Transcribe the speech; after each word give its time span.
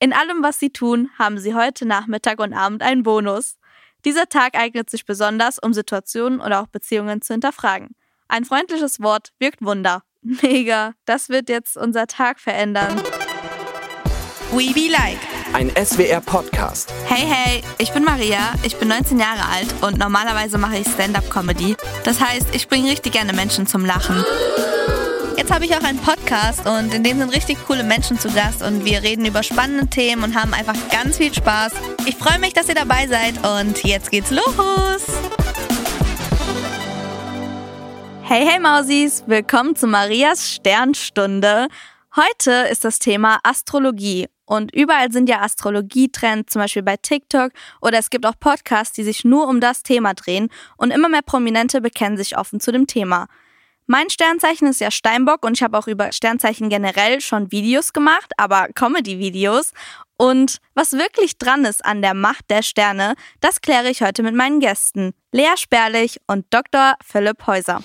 In 0.00 0.12
allem, 0.12 0.42
was 0.44 0.60
Sie 0.60 0.70
tun, 0.70 1.10
haben 1.18 1.38
Sie 1.38 1.54
heute 1.54 1.84
Nachmittag 1.84 2.38
und 2.38 2.52
Abend 2.52 2.82
einen 2.82 3.02
Bonus. 3.02 3.56
Dieser 4.04 4.28
Tag 4.28 4.54
eignet 4.56 4.88
sich 4.88 5.04
besonders, 5.04 5.58
um 5.58 5.72
Situationen 5.72 6.40
oder 6.40 6.60
auch 6.60 6.68
Beziehungen 6.68 7.20
zu 7.20 7.34
hinterfragen. 7.34 7.96
Ein 8.28 8.44
freundliches 8.44 9.00
Wort 9.00 9.32
wirkt 9.40 9.60
Wunder. 9.60 10.04
Mega, 10.22 10.92
das 11.04 11.30
wird 11.30 11.48
jetzt 11.48 11.76
unser 11.76 12.06
Tag 12.06 12.38
verändern. 12.38 12.96
We 14.52 14.72
Be 14.72 14.88
Like. 14.88 15.18
Ein 15.52 15.70
SWR-Podcast. 15.70 16.92
Hey, 17.06 17.26
hey, 17.26 17.62
ich 17.78 17.92
bin 17.92 18.04
Maria, 18.04 18.54
ich 18.62 18.76
bin 18.76 18.88
19 18.88 19.18
Jahre 19.18 19.46
alt 19.46 19.68
und 19.80 19.98
normalerweise 19.98 20.58
mache 20.58 20.76
ich 20.76 20.86
Stand-up-Comedy. 20.86 21.74
Das 22.04 22.20
heißt, 22.20 22.54
ich 22.54 22.68
bringe 22.68 22.90
richtig 22.90 23.14
gerne 23.14 23.32
Menschen 23.32 23.66
zum 23.66 23.84
Lachen. 23.84 24.24
Jetzt 25.38 25.52
habe 25.52 25.66
ich 25.66 25.76
auch 25.76 25.84
einen 25.84 26.00
Podcast 26.00 26.66
und 26.66 26.92
in 26.92 27.04
dem 27.04 27.20
sind 27.20 27.32
richtig 27.32 27.64
coole 27.64 27.84
Menschen 27.84 28.18
zu 28.18 28.28
Gast 28.28 28.60
und 28.60 28.84
wir 28.84 29.04
reden 29.04 29.24
über 29.24 29.44
spannende 29.44 29.86
Themen 29.86 30.24
und 30.24 30.34
haben 30.34 30.52
einfach 30.52 30.74
ganz 30.90 31.16
viel 31.16 31.32
Spaß. 31.32 31.74
Ich 32.06 32.16
freue 32.16 32.40
mich, 32.40 32.54
dass 32.54 32.68
ihr 32.68 32.74
dabei 32.74 33.06
seid 33.06 33.34
und 33.46 33.84
jetzt 33.84 34.10
geht's 34.10 34.32
los. 34.32 35.06
Hey, 38.24 38.44
hey 38.48 38.58
Mausis, 38.58 39.22
willkommen 39.28 39.76
zu 39.76 39.86
Marias 39.86 40.54
Sternstunde. 40.54 41.68
Heute 42.16 42.50
ist 42.72 42.84
das 42.84 42.98
Thema 42.98 43.38
Astrologie 43.44 44.26
und 44.44 44.74
überall 44.74 45.12
sind 45.12 45.28
ja 45.28 45.40
Astrologietrends, 45.42 46.52
zum 46.52 46.62
Beispiel 46.62 46.82
bei 46.82 46.96
TikTok 46.96 47.52
oder 47.80 48.00
es 48.00 48.10
gibt 48.10 48.26
auch 48.26 48.34
Podcasts, 48.40 48.96
die 48.96 49.04
sich 49.04 49.24
nur 49.24 49.46
um 49.46 49.60
das 49.60 49.84
Thema 49.84 50.14
drehen 50.14 50.48
und 50.76 50.90
immer 50.90 51.08
mehr 51.08 51.22
Prominente 51.22 51.80
bekennen 51.80 52.16
sich 52.16 52.36
offen 52.36 52.58
zu 52.58 52.72
dem 52.72 52.88
Thema. 52.88 53.28
Mein 53.90 54.10
Sternzeichen 54.10 54.68
ist 54.68 54.82
ja 54.82 54.90
Steinbock 54.90 55.46
und 55.46 55.56
ich 55.56 55.62
habe 55.62 55.78
auch 55.78 55.86
über 55.86 56.12
Sternzeichen 56.12 56.68
generell 56.68 57.22
schon 57.22 57.50
Videos 57.50 57.94
gemacht, 57.94 58.30
aber 58.36 58.68
Comedy-Videos. 58.74 59.72
Und 60.18 60.58
was 60.74 60.92
wirklich 60.92 61.38
dran 61.38 61.64
ist 61.64 61.82
an 61.86 62.02
der 62.02 62.12
Macht 62.12 62.50
der 62.50 62.60
Sterne, 62.60 63.14
das 63.40 63.62
kläre 63.62 63.88
ich 63.88 64.02
heute 64.02 64.22
mit 64.22 64.34
meinen 64.34 64.60
Gästen. 64.60 65.14
Lea 65.32 65.56
Sperlich 65.56 66.20
und 66.26 66.44
Dr. 66.50 66.96
Philipp 67.02 67.46
Häuser. 67.46 67.82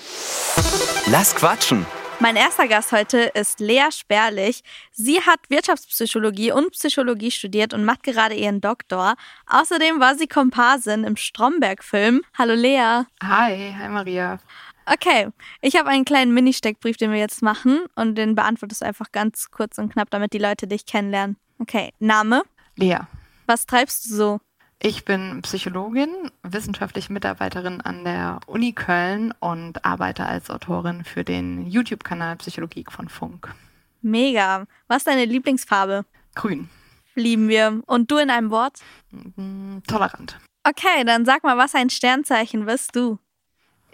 Lass 1.06 1.34
quatschen. 1.34 1.86
Mein 2.20 2.36
erster 2.36 2.68
Gast 2.68 2.92
heute 2.92 3.18
ist 3.34 3.60
Lea 3.60 3.90
Sperlich. 3.90 4.62
Sie 4.92 5.22
hat 5.22 5.40
Wirtschaftspsychologie 5.48 6.52
und 6.52 6.72
Psychologie 6.72 7.30
studiert 7.30 7.72
und 7.72 7.86
macht 7.86 8.02
gerade 8.02 8.34
ihren 8.34 8.60
Doktor. 8.60 9.14
Außerdem 9.46 10.00
war 10.00 10.16
sie 10.16 10.26
Komparsin 10.26 11.04
im 11.04 11.16
Stromberg-Film. 11.16 12.20
Hallo 12.36 12.52
Lea. 12.52 13.04
Hi, 13.22 13.74
hi 13.78 13.88
Maria. 13.88 14.38
Okay, 14.86 15.28
ich 15.62 15.76
habe 15.76 15.88
einen 15.88 16.04
kleinen 16.04 16.34
Mini-Steckbrief, 16.34 16.96
den 16.96 17.10
wir 17.10 17.18
jetzt 17.18 17.42
machen 17.42 17.84
und 17.94 18.16
den 18.16 18.34
beantwortest 18.34 18.82
du 18.82 18.86
einfach 18.86 19.12
ganz 19.12 19.50
kurz 19.50 19.78
und 19.78 19.92
knapp, 19.92 20.10
damit 20.10 20.32
die 20.32 20.38
Leute 20.38 20.66
dich 20.66 20.84
kennenlernen. 20.86 21.36
Okay, 21.58 21.92
Name? 21.98 22.42
Lea. 22.76 22.98
Was 23.46 23.66
treibst 23.66 24.10
du 24.10 24.14
so? 24.14 24.40
Ich 24.82 25.04
bin 25.06 25.40
Psychologin, 25.42 26.30
wissenschaftliche 26.42 27.12
Mitarbeiterin 27.12 27.80
an 27.80 28.04
der 28.04 28.40
Uni 28.46 28.72
Köln 28.72 29.32
und 29.40 29.84
arbeite 29.84 30.26
als 30.26 30.50
Autorin 30.50 31.04
für 31.04 31.24
den 31.24 31.66
YouTube-Kanal 31.66 32.36
Psychologie 32.36 32.84
von 32.90 33.08
Funk. 33.08 33.54
Mega. 34.02 34.66
Was 34.88 34.98
ist 34.98 35.06
deine 35.06 35.24
Lieblingsfarbe? 35.24 36.04
Grün. 36.34 36.68
Lieben 37.14 37.48
wir. 37.48 37.80
Und 37.86 38.10
du 38.10 38.18
in 38.18 38.28
einem 38.28 38.50
Wort? 38.50 38.80
Mm, 39.10 39.78
Tolerant. 39.86 40.38
Okay, 40.64 41.04
dann 41.04 41.24
sag 41.24 41.44
mal, 41.44 41.56
was 41.56 41.74
ein 41.74 41.88
Sternzeichen 41.88 42.66
bist 42.66 42.94
du? 42.94 43.18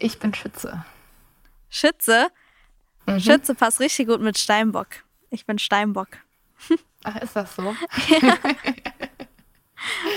Ich 0.00 0.18
bin 0.18 0.34
Schütze. 0.34 0.84
Schütze? 1.68 2.28
Mhm. 3.06 3.20
Schütze 3.20 3.54
passt 3.54 3.80
richtig 3.80 4.08
gut 4.08 4.20
mit 4.20 4.38
Steinbock. 4.38 4.88
Ich 5.30 5.46
bin 5.46 5.58
Steinbock. 5.58 6.08
Ach, 7.04 7.16
ist 7.16 7.36
das 7.36 7.54
so? 7.54 7.62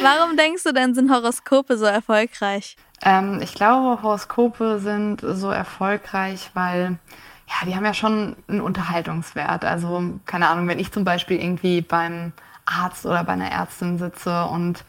Warum 0.02 0.36
denkst 0.36 0.64
du 0.64 0.74
denn, 0.74 0.96
sind 0.96 1.12
Horoskope 1.12 1.78
so 1.78 1.86
erfolgreich? 1.86 2.76
Ähm, 3.02 3.40
ich 3.42 3.54
glaube, 3.54 4.02
Horoskope 4.02 4.80
sind 4.80 5.22
so 5.22 5.50
erfolgreich, 5.50 6.50
weil 6.54 6.98
ja, 7.48 7.66
die 7.66 7.76
haben 7.76 7.86
ja 7.86 7.94
schon 7.94 8.36
einen 8.48 8.62
Unterhaltungswert. 8.62 9.66
Also, 9.66 10.20
keine 10.26 10.48
Ahnung, 10.50 10.68
wenn 10.68 10.80
ich 10.80 10.92
zum 10.92 11.04
Beispiel 11.04 11.40
irgendwie 11.40 11.82
beim 11.82 12.32
Arzt 12.66 13.06
oder 13.06 13.24
bei 13.24 13.34
einer 13.34 13.52
Ärztin 13.52 13.98
sitze 13.98 14.46
und 14.46 14.84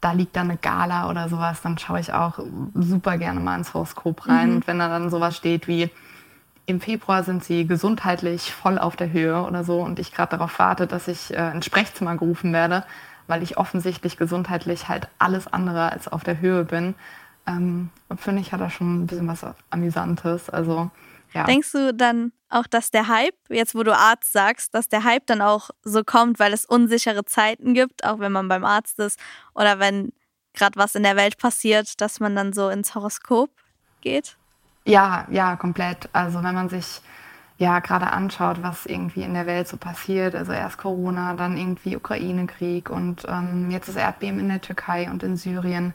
da 0.00 0.12
liegt 0.12 0.36
dann 0.36 0.50
eine 0.50 0.58
Gala 0.58 1.10
oder 1.10 1.28
sowas, 1.28 1.60
dann 1.62 1.78
schaue 1.78 2.00
ich 2.00 2.12
auch 2.12 2.38
super 2.74 3.18
gerne 3.18 3.40
mal 3.40 3.58
ins 3.58 3.74
Horoskop 3.74 4.26
rein. 4.26 4.50
Mhm. 4.50 4.56
Und 4.56 4.66
wenn 4.66 4.78
da 4.78 4.88
dann 4.88 5.10
sowas 5.10 5.36
steht 5.36 5.68
wie 5.68 5.90
im 6.66 6.80
Februar 6.80 7.24
sind 7.24 7.42
sie 7.42 7.66
gesundheitlich 7.66 8.52
voll 8.52 8.78
auf 8.78 8.96
der 8.96 9.12
Höhe 9.12 9.42
oder 9.42 9.64
so 9.64 9.80
und 9.80 9.98
ich 9.98 10.12
gerade 10.12 10.36
darauf 10.36 10.58
warte, 10.58 10.86
dass 10.86 11.08
ich 11.08 11.34
äh, 11.34 11.50
ins 11.50 11.66
Sprechzimmer 11.66 12.16
gerufen 12.16 12.52
werde, 12.52 12.84
weil 13.26 13.42
ich 13.42 13.58
offensichtlich 13.58 14.16
gesundheitlich 14.16 14.88
halt 14.88 15.08
alles 15.18 15.52
andere 15.52 15.90
als 15.90 16.08
auf 16.08 16.22
der 16.22 16.40
Höhe 16.40 16.64
bin, 16.64 16.94
ähm, 17.46 17.90
finde 18.16 18.42
ich, 18.42 18.52
hat 18.52 18.60
da 18.60 18.70
schon 18.70 19.02
ein 19.02 19.06
bisschen 19.06 19.28
was 19.28 19.44
Amüsantes. 19.70 20.48
Also, 20.48 20.90
ja. 21.32 21.44
Denkst 21.44 21.72
du 21.72 21.94
dann 21.94 22.32
auch, 22.48 22.66
dass 22.66 22.90
der 22.90 23.08
Hype, 23.08 23.36
jetzt 23.48 23.74
wo 23.74 23.82
du 23.82 23.96
Arzt 23.96 24.32
sagst, 24.32 24.74
dass 24.74 24.88
der 24.88 25.04
Hype 25.04 25.26
dann 25.26 25.40
auch 25.40 25.70
so 25.82 26.02
kommt, 26.02 26.38
weil 26.38 26.52
es 26.52 26.64
unsichere 26.64 27.24
Zeiten 27.24 27.74
gibt, 27.74 28.04
auch 28.04 28.18
wenn 28.18 28.32
man 28.32 28.48
beim 28.48 28.64
Arzt 28.64 28.98
ist 28.98 29.18
oder 29.54 29.78
wenn 29.78 30.12
gerade 30.54 30.76
was 30.78 30.96
in 30.96 31.04
der 31.04 31.16
Welt 31.16 31.38
passiert, 31.38 32.00
dass 32.00 32.18
man 32.18 32.34
dann 32.34 32.52
so 32.52 32.68
ins 32.68 32.94
Horoskop 32.94 33.50
geht? 34.00 34.36
Ja, 34.84 35.26
ja, 35.30 35.54
komplett. 35.56 36.08
Also 36.12 36.42
wenn 36.42 36.54
man 36.54 36.68
sich 36.68 37.00
ja 37.58 37.78
gerade 37.80 38.10
anschaut, 38.10 38.62
was 38.62 38.86
irgendwie 38.86 39.22
in 39.22 39.34
der 39.34 39.46
Welt 39.46 39.68
so 39.68 39.76
passiert, 39.76 40.34
also 40.34 40.50
erst 40.50 40.78
Corona, 40.78 41.34
dann 41.34 41.56
irgendwie 41.56 41.94
Ukraine-Krieg 41.96 42.90
und 42.90 43.26
ähm, 43.28 43.70
jetzt 43.70 43.88
das 43.88 43.96
Erdbeben 43.96 44.40
in 44.40 44.48
der 44.48 44.60
Türkei 44.62 45.08
und 45.10 45.22
in 45.22 45.36
Syrien, 45.36 45.92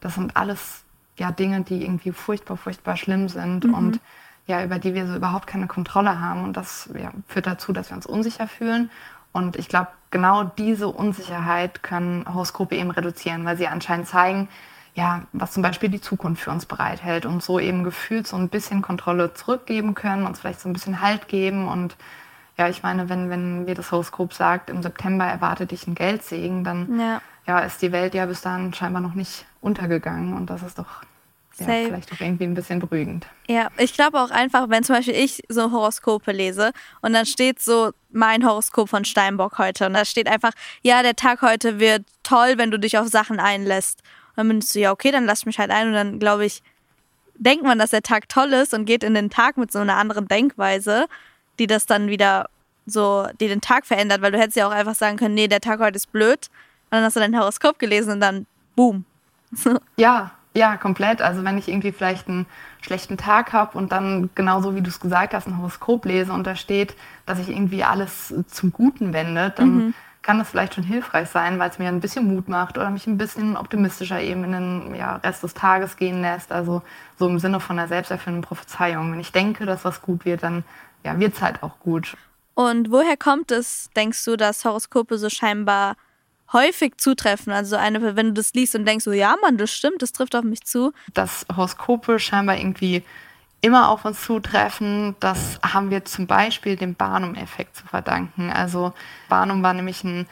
das 0.00 0.14
sind 0.14 0.36
alles 0.36 0.82
ja 1.18 1.30
Dinge, 1.30 1.60
die 1.60 1.82
irgendwie 1.84 2.12
furchtbar, 2.12 2.56
furchtbar 2.56 2.96
schlimm 2.96 3.28
sind 3.28 3.64
Mhm. 3.64 3.74
und 3.74 4.00
ja, 4.46 4.64
über 4.64 4.78
die 4.78 4.94
wir 4.94 5.06
so 5.06 5.14
überhaupt 5.14 5.46
keine 5.46 5.66
Kontrolle 5.66 6.20
haben. 6.20 6.44
Und 6.44 6.56
das 6.56 6.90
ja, 6.98 7.12
führt 7.28 7.46
dazu, 7.46 7.72
dass 7.72 7.90
wir 7.90 7.96
uns 7.96 8.06
unsicher 8.06 8.48
fühlen. 8.48 8.90
Und 9.32 9.56
ich 9.56 9.68
glaube, 9.68 9.88
genau 10.10 10.44
diese 10.44 10.88
Unsicherheit 10.88 11.82
können 11.82 12.24
Horoskope 12.32 12.76
eben 12.76 12.90
reduzieren, 12.90 13.44
weil 13.44 13.56
sie 13.56 13.66
anscheinend 13.66 14.08
zeigen, 14.08 14.48
ja, 14.94 15.22
was 15.32 15.52
zum 15.52 15.62
Beispiel 15.62 15.88
die 15.88 16.02
Zukunft 16.02 16.42
für 16.42 16.50
uns 16.50 16.66
bereithält 16.66 17.24
und 17.24 17.42
so 17.42 17.58
eben 17.58 17.82
gefühlt 17.82 18.26
so 18.26 18.36
ein 18.36 18.50
bisschen 18.50 18.82
Kontrolle 18.82 19.32
zurückgeben 19.32 19.94
können, 19.94 20.26
uns 20.26 20.40
vielleicht 20.40 20.60
so 20.60 20.68
ein 20.68 20.74
bisschen 20.74 21.00
Halt 21.00 21.28
geben. 21.28 21.66
Und 21.66 21.96
ja, 22.58 22.68
ich 22.68 22.82
meine, 22.82 23.08
wenn, 23.08 23.30
wenn 23.30 23.64
mir 23.64 23.74
das 23.74 23.90
Horoskop 23.90 24.34
sagt, 24.34 24.68
im 24.68 24.82
September 24.82 25.24
erwartet 25.24 25.70
dich 25.70 25.86
ein 25.86 25.94
Geldsegen, 25.94 26.62
dann 26.62 26.98
Ja. 26.98 27.22
ja, 27.46 27.60
ist 27.60 27.80
die 27.80 27.92
Welt 27.92 28.12
ja 28.12 28.26
bis 28.26 28.42
dahin 28.42 28.74
scheinbar 28.74 29.00
noch 29.00 29.14
nicht 29.14 29.46
untergegangen. 29.62 30.34
Und 30.34 30.50
das 30.50 30.62
ist 30.62 30.78
doch 30.78 31.02
ja, 31.62 31.66
Safe. 31.66 31.86
vielleicht 31.86 32.12
auch 32.12 32.20
irgendwie 32.20 32.44
ein 32.44 32.54
bisschen 32.54 32.78
beruhigend. 32.78 33.26
Ja, 33.48 33.68
ich 33.78 33.94
glaube 33.94 34.20
auch 34.20 34.30
einfach, 34.30 34.68
wenn 34.68 34.84
zum 34.84 34.96
Beispiel 34.96 35.14
ich 35.14 35.42
so 35.48 35.72
Horoskope 35.72 36.32
lese 36.32 36.72
und 37.00 37.12
dann 37.12 37.26
steht 37.26 37.60
so 37.60 37.92
mein 38.10 38.46
Horoskop 38.46 38.88
von 38.88 39.04
Steinbock 39.04 39.58
heute 39.58 39.86
und 39.86 39.94
da 39.94 40.04
steht 40.04 40.28
einfach, 40.28 40.52
ja, 40.82 41.02
der 41.02 41.16
Tag 41.16 41.42
heute 41.42 41.80
wird 41.80 42.04
toll, 42.22 42.54
wenn 42.56 42.70
du 42.70 42.78
dich 42.78 42.98
auf 42.98 43.08
Sachen 43.08 43.40
einlässt. 43.40 44.02
Und 44.36 44.48
dann 44.48 44.58
bist 44.58 44.74
du, 44.74 44.80
ja, 44.80 44.92
okay, 44.92 45.10
dann 45.10 45.26
lass 45.26 45.40
ich 45.40 45.46
mich 45.46 45.58
halt 45.58 45.70
ein 45.70 45.88
und 45.88 45.94
dann 45.94 46.18
glaube 46.18 46.44
ich, 46.44 46.62
denkt 47.34 47.64
man, 47.64 47.78
dass 47.78 47.90
der 47.90 48.02
Tag 48.02 48.28
toll 48.28 48.52
ist 48.52 48.74
und 48.74 48.84
geht 48.84 49.04
in 49.04 49.14
den 49.14 49.30
Tag 49.30 49.56
mit 49.56 49.72
so 49.72 49.80
einer 49.80 49.96
anderen 49.96 50.28
Denkweise, 50.28 51.06
die 51.58 51.66
das 51.66 51.86
dann 51.86 52.08
wieder 52.08 52.48
so, 52.86 53.26
die 53.40 53.48
den 53.48 53.60
Tag 53.60 53.86
verändert, 53.86 54.22
weil 54.22 54.32
du 54.32 54.38
hättest 54.38 54.56
ja 54.56 54.66
auch 54.66 54.72
einfach 54.72 54.94
sagen 54.94 55.16
können, 55.16 55.34
nee, 55.34 55.48
der 55.48 55.60
Tag 55.60 55.80
heute 55.80 55.96
ist 55.96 56.12
blöd. 56.12 56.48
Und 56.90 56.98
dann 56.98 57.04
hast 57.04 57.16
du 57.16 57.20
dein 57.20 57.38
Horoskop 57.38 57.78
gelesen 57.78 58.14
und 58.14 58.20
dann, 58.20 58.46
boom. 58.76 59.04
Ja, 59.96 60.32
ja, 60.54 60.76
komplett. 60.76 61.22
Also 61.22 61.44
wenn 61.44 61.58
ich 61.58 61.68
irgendwie 61.68 61.92
vielleicht 61.92 62.28
einen 62.28 62.46
schlechten 62.80 63.16
Tag 63.16 63.52
habe 63.52 63.78
und 63.78 63.92
dann 63.92 64.30
genauso 64.34 64.74
wie 64.74 64.82
du 64.82 64.88
es 64.88 65.00
gesagt 65.00 65.34
hast, 65.34 65.46
ein 65.46 65.58
Horoskop 65.58 66.04
lese 66.04 66.32
und 66.32 66.46
da 66.46 66.56
steht, 66.56 66.94
dass 67.26 67.38
ich 67.38 67.48
irgendwie 67.48 67.84
alles 67.84 68.34
zum 68.48 68.72
Guten 68.72 69.12
wende, 69.12 69.52
dann 69.56 69.94
kann 70.22 70.38
das 70.38 70.50
vielleicht 70.50 70.74
schon 70.74 70.84
hilfreich 70.84 71.28
sein, 71.28 71.58
weil 71.58 71.68
es 71.70 71.78
mir 71.78 71.88
ein 71.88 72.00
bisschen 72.00 72.32
Mut 72.32 72.48
macht 72.48 72.78
oder 72.78 72.90
mich 72.90 73.06
ein 73.06 73.18
bisschen 73.18 73.56
optimistischer 73.56 74.20
eben 74.20 74.44
in 74.44 74.52
den 74.52 74.94
ja, 74.94 75.16
Rest 75.16 75.42
des 75.42 75.54
Tages 75.54 75.96
gehen 75.96 76.22
lässt. 76.22 76.52
Also 76.52 76.82
so 77.18 77.28
im 77.28 77.38
Sinne 77.38 77.60
von 77.60 77.78
einer 77.78 77.88
selbsterfüllenden 77.88 78.46
Prophezeiung. 78.46 79.12
Wenn 79.12 79.20
ich 79.20 79.32
denke, 79.32 79.66
dass 79.66 79.84
was 79.84 80.00
gut 80.00 80.24
wird, 80.24 80.42
dann 80.42 80.64
ja, 81.04 81.18
wird 81.18 81.34
es 81.34 81.42
halt 81.42 81.62
auch 81.62 81.80
gut. 81.80 82.16
Und 82.54 82.90
woher 82.90 83.16
kommt 83.16 83.50
es, 83.50 83.90
denkst 83.96 84.24
du, 84.24 84.36
dass 84.36 84.64
Horoskope 84.64 85.18
so 85.18 85.28
scheinbar 85.28 85.96
häufig 86.52 86.96
zutreffen? 86.98 87.52
Also 87.52 87.76
eine, 87.76 88.16
wenn 88.16 88.28
du 88.28 88.32
das 88.32 88.52
liest 88.54 88.74
und 88.74 88.86
denkst 88.86 89.04
so, 89.04 89.12
ja 89.12 89.36
Mann, 89.42 89.56
das 89.56 89.70
stimmt, 89.70 90.02
das 90.02 90.12
trifft 90.12 90.34
auf 90.34 90.44
mich 90.44 90.64
zu. 90.64 90.92
dass 91.14 91.46
Horoskope 91.54 92.18
scheinbar 92.18 92.56
irgendwie 92.56 93.02
immer 93.62 93.88
auf 93.88 94.04
uns 94.04 94.22
zutreffen. 94.22 95.14
Das 95.20 95.58
haben 95.62 95.90
wir 95.90 96.04
zum 96.04 96.26
Beispiel 96.26 96.76
dem 96.76 96.94
Barnum-Effekt 96.94 97.76
zu 97.76 97.86
verdanken. 97.86 98.50
Also 98.50 98.92
Barnum 99.28 99.62
war 99.62 99.72
nämlich 99.72 100.04
ein 100.04 100.26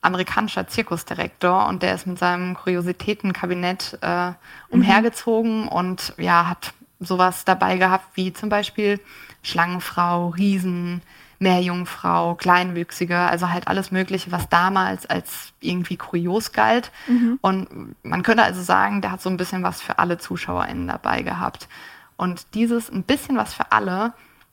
amerikanischer 0.00 0.68
Zirkusdirektor 0.68 1.66
und 1.66 1.82
der 1.82 1.94
ist 1.94 2.06
mit 2.06 2.18
seinem 2.18 2.54
Kuriositätenkabinett 2.54 3.98
äh, 4.00 4.32
umhergezogen 4.68 5.66
und 5.66 6.14
ja, 6.18 6.48
hat 6.48 6.72
sowas 7.00 7.44
dabei 7.44 7.78
gehabt 7.78 8.04
wie 8.14 8.32
zum 8.32 8.48
Beispiel 8.48 9.00
Schlangenfrau, 9.42 10.28
Riesen, 10.28 11.02
Meerjungfrau, 11.38 12.34
Kleinwüchsige, 12.34 13.16
also 13.16 13.50
halt 13.50 13.68
alles 13.68 13.90
Mögliche, 13.90 14.32
was 14.32 14.48
damals 14.48 15.06
als 15.06 15.52
irgendwie 15.60 15.96
kurios 15.96 16.52
galt. 16.52 16.90
Mhm. 17.06 17.38
Und 17.40 17.94
man 18.02 18.22
könnte 18.22 18.42
also 18.42 18.62
sagen, 18.62 19.02
der 19.02 19.12
hat 19.12 19.22
so 19.22 19.30
ein 19.30 19.36
bisschen 19.36 19.62
was 19.62 19.80
für 19.80 19.98
alle 19.98 20.18
ZuschauerInnen 20.18 20.88
dabei 20.88 21.22
gehabt. 21.22 21.68
Und 22.16 22.54
dieses 22.54 22.90
ein 22.90 23.04
bisschen 23.04 23.36
was 23.36 23.54
für 23.54 23.70
alle, 23.70 24.12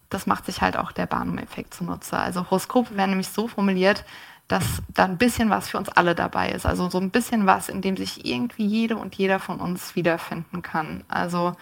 das 0.09 0.27
macht 0.27 0.45
sich 0.45 0.61
halt 0.61 0.77
auch 0.77 0.91
der 0.91 1.07
Barnum-Effekt 1.07 1.73
zunutze. 1.73 2.17
Also 2.17 2.49
Horoskope 2.51 2.95
werden 2.95 3.11
nämlich 3.11 3.29
so 3.29 3.47
formuliert, 3.47 4.05
dass 4.47 4.83
da 4.89 5.05
ein 5.05 5.17
bisschen 5.17 5.49
was 5.49 5.69
für 5.69 5.79
uns 5.79 5.89
alle 5.89 6.13
dabei 6.13 6.49
ist. 6.49 6.67
Also 6.67 6.89
so 6.89 6.99
ein 6.99 7.09
bisschen 7.09 7.47
was, 7.47 7.67
in 7.67 7.81
dem 7.81 7.97
sich 7.97 8.25
irgendwie 8.25 8.67
jede 8.67 8.95
und 8.95 9.15
jeder 9.15 9.39
von 9.39 9.59
uns 9.59 9.95
wiederfinden 9.95 10.61
kann. 10.61 11.03
Also 11.07 11.53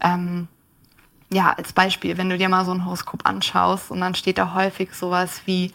ähm, 0.00 0.46
ja, 1.32 1.52
als 1.56 1.72
Beispiel, 1.72 2.18
wenn 2.18 2.28
du 2.28 2.38
dir 2.38 2.48
mal 2.48 2.64
so 2.64 2.72
ein 2.72 2.84
Horoskop 2.84 3.26
anschaust 3.26 3.90
und 3.90 4.00
dann 4.00 4.14
steht 4.14 4.38
da 4.38 4.54
häufig 4.54 4.94
sowas 4.94 5.42
wie, 5.46 5.72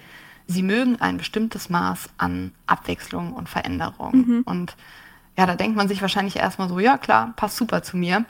sie 0.47 0.63
mögen 0.63 1.01
ein 1.01 1.17
bestimmtes 1.17 1.69
Maß 1.69 2.09
an 2.17 2.51
Abwechslung 2.67 3.33
und 3.33 3.49
Veränderung. 3.49 4.15
Mhm. 4.15 4.41
Und 4.45 4.75
ja, 5.37 5.45
da 5.45 5.55
denkt 5.55 5.77
man 5.77 5.87
sich 5.87 6.01
wahrscheinlich 6.01 6.35
erstmal 6.37 6.69
so, 6.69 6.79
ja 6.79 6.97
klar, 6.97 7.33
passt 7.35 7.57
super 7.57 7.83
zu 7.83 7.97
mir. 7.97 8.25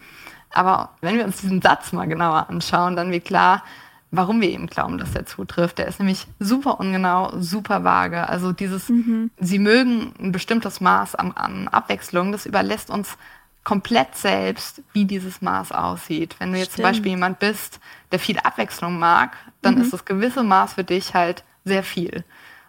Aber 0.51 0.92
wenn 1.01 1.18
wir 1.18 1.25
uns 1.25 1.42
diesen 1.42 1.62
Satz 1.62 1.92
mal 1.92 2.07
genauer 2.07 2.50
anschauen, 2.50 2.95
dann 2.95 3.12
wird 3.12 3.25
klar, 3.25 3.63
warum 4.12 4.39
wir 4.39 4.50
eben 4.50 4.68
glauben, 4.68 4.98
dass 4.98 5.12
der 5.12 5.25
zutrifft. 5.25 5.80
Der 5.80 5.88
ist 5.88 6.00
nämlich 6.00 6.27
super 6.39 6.80
ungenau, 6.80 7.33
super 7.39 7.83
vage. 7.83 8.30
Also 8.30 8.51
dieses, 8.51 8.89
mhm. 8.89 9.31
sie 9.39 9.60
mögen 9.60 10.13
ein 10.19 10.31
bestimmtes 10.31 10.80
Maß 10.80 11.16
an, 11.16 11.33
an 11.33 11.68
Abwechslung, 11.68 12.31
das 12.31 12.45
überlässt 12.45 12.89
uns 12.89 13.18
komplett 13.66 14.16
selbst, 14.16 14.82
wie 14.94 15.04
dieses 15.04 15.42
Maß 15.42 15.74
aussieht. 15.74 16.36
Wenn 16.40 16.54
du 16.54 16.58
jetzt 16.60 16.74
Stimmt. 16.74 16.76
zum 16.76 16.84
Beispiel 16.84 17.12
jemand 17.12 17.40
bist, 17.40 17.82
der 18.12 18.20
viel 18.20 18.40
Abwechslung 18.40 18.98
mag, 18.98 19.36
dann 19.62 19.76
mhm. 19.76 19.82
ist 19.82 19.92
das 19.92 20.06
gewisse 20.06 20.44
Maß 20.44 20.76
für 20.76 20.86
dich 20.86 21.14
halt 21.14 21.44
sehr 21.66 21.84
viel. 21.84 22.24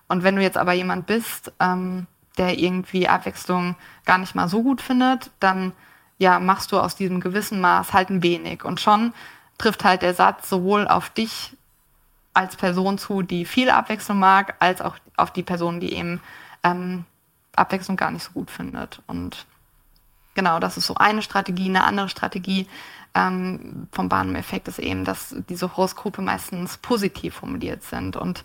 Und 0.09 0.25
wenn 0.25 0.37
du 0.37 0.43
jetzt 0.43 0.57
aber 0.57 0.73
jemand 0.73 1.07
bist, 1.07 1.53
ähm, 1.61 2.07
der 2.39 2.59
irgendwie 2.59 3.09
Abwechslung 3.09 3.77
gar 4.07 4.19
nicht 4.19 4.35
mal 4.35 4.49
so 4.49 4.63
gut 4.63 4.81
findet, 4.81 5.31
dann 5.39 5.73
ja, 6.19 6.41
machst 6.41 6.73
du 6.73 6.81
aus 6.81 6.97
diesem 6.97 7.21
gewissen 7.21 7.61
Maß 7.61 7.93
halt 7.93 8.09
ein 8.09 8.23
wenig. 8.23 8.65
Und 8.65 8.81
schon 8.81 9.13
trifft 9.59 9.85
halt 9.85 10.01
der 10.01 10.15
Satz 10.15 10.49
sowohl 10.49 10.89
auf 10.89 11.11
dich 11.11 11.55
als 12.33 12.57
Person 12.57 12.97
zu, 12.97 13.21
die 13.21 13.45
viel 13.45 13.69
Abwechslung 13.69 14.19
mag, 14.19 14.55
als 14.61 14.81
auch 14.81 14.97
auf 15.17 15.31
die 15.31 15.43
Person, 15.43 15.79
die 15.79 15.93
eben 15.93 16.23
ähm, 16.63 17.05
Abwechslung 17.55 17.99
gar 17.99 18.11
nicht 18.11 18.25
so 18.25 18.33
gut 18.33 18.51
findet. 18.51 19.03
Und 19.07 19.47
genau, 20.37 20.61
das 20.61 20.77
ist 20.77 20.87
so 20.87 20.95
eine 20.95 21.23
Strategie. 21.23 21.69
Eine 21.69 21.83
andere 21.83 22.09
Strategie 22.09 22.69
ähm, 23.17 23.89
vom 23.91 24.09
Barnum-Effekt 24.09 24.69
ist 24.69 24.79
eben, 24.79 25.05
dass 25.05 25.35
diese 25.49 25.77
Horoskope 25.77 26.23
meistens 26.23 26.77
positiv 26.77 27.35
formuliert 27.35 27.83
sind 27.83 28.17
und 28.17 28.45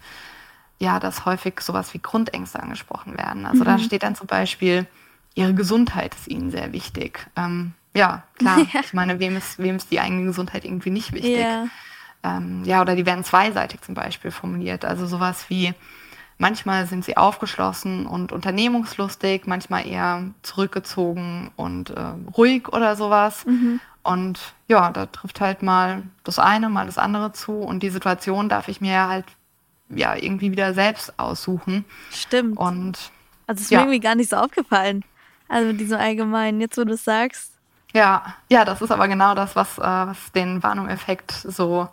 ja, 0.80 1.00
dass 1.00 1.26
häufig 1.26 1.60
sowas 1.60 1.94
wie 1.94 2.00
Grundängste 2.00 2.62
angesprochen 2.64 3.16
werden. 3.16 3.46
Also 3.46 3.60
mhm. 3.60 3.66
da 3.66 3.78
steht 3.78 4.02
dann 4.02 4.16
zum 4.16 4.26
Beispiel, 4.26 4.88
ihre 5.36 5.54
Gesundheit 5.54 6.16
ist 6.16 6.28
ihnen 6.28 6.50
sehr 6.50 6.74
wichtig. 6.74 7.28
Ähm, 7.36 7.74
ja, 7.94 8.24
klar. 8.40 8.58
Ja. 8.74 8.80
Ich 8.80 8.94
meine, 8.94 9.20
wem 9.20 9.38
ist, 9.38 9.60
wem 9.60 9.76
ist 9.76 9.92
die 9.92 10.00
eigene 10.00 10.24
Gesundheit 10.24 10.66
irgendwie 10.66 10.90
nicht 10.90 11.14
wichtig? 11.14 11.38
Ja. 11.38 11.68
Ähm, 12.24 12.64
ja, 12.64 12.82
oder 12.82 12.96
die 12.96 13.06
werden 13.06 13.24
zweiseitig 13.24 13.82
zum 13.82 13.94
Beispiel 13.94 14.32
formuliert. 14.32 14.86
Also 14.86 15.06
sowas 15.06 15.46
wie, 15.50 15.74
Manchmal 16.42 16.88
sind 16.88 17.06
sie 17.06 17.18
aufgeschlossen 17.18 18.08
und 18.08 18.32
unternehmungslustig, 18.32 19.44
manchmal 19.46 19.86
eher 19.86 20.24
zurückgezogen 20.42 21.52
und 21.56 21.92
äh, 21.92 22.02
ruhig 22.36 22.68
oder 22.70 22.96
sowas. 22.96 23.46
Mhm. 23.46 23.80
Und 24.02 24.40
ja, 24.68 24.90
da 24.90 25.06
trifft 25.06 25.40
halt 25.40 25.62
mal 25.62 26.02
das 26.24 26.40
eine, 26.40 26.70
mal 26.70 26.88
das 26.88 26.98
andere 26.98 27.32
zu. 27.32 27.52
Und 27.52 27.84
die 27.84 27.92
Situation 27.92 28.50
darf 28.50 28.70
ich 28.70 28.82
mir 28.82 29.08
halt 29.08 29.26
ja 29.90 30.16
irgendwie 30.16 30.52
wieder 30.52 30.74
selbst 30.74 31.20
aussuchen. 31.20 31.86
Stimmt. 32.10 32.58
Und 32.58 33.12
also 33.46 33.62
ist 33.62 33.70
mir 33.70 33.78
irgendwie 33.78 34.00
gar 34.00 34.16
nicht 34.16 34.32
so 34.32 34.38
aufgefallen. 34.38 35.06
Also 35.48 35.74
die 35.74 35.86
so 35.86 35.96
allgemein, 35.96 36.60
jetzt 36.60 36.76
wo 36.76 36.84
du 36.84 36.94
es 36.94 37.04
sagst. 37.04 37.52
Ja, 37.94 38.34
ja, 38.50 38.66
das 38.66 38.82
ist 38.82 38.92
aber 38.92 39.08
genau 39.08 39.36
das, 39.36 39.56
was, 39.56 39.78
äh, 39.78 39.82
was 39.82 40.32
den 40.32 40.64
Warnung-Effekt 40.64 41.34
so 41.34 41.88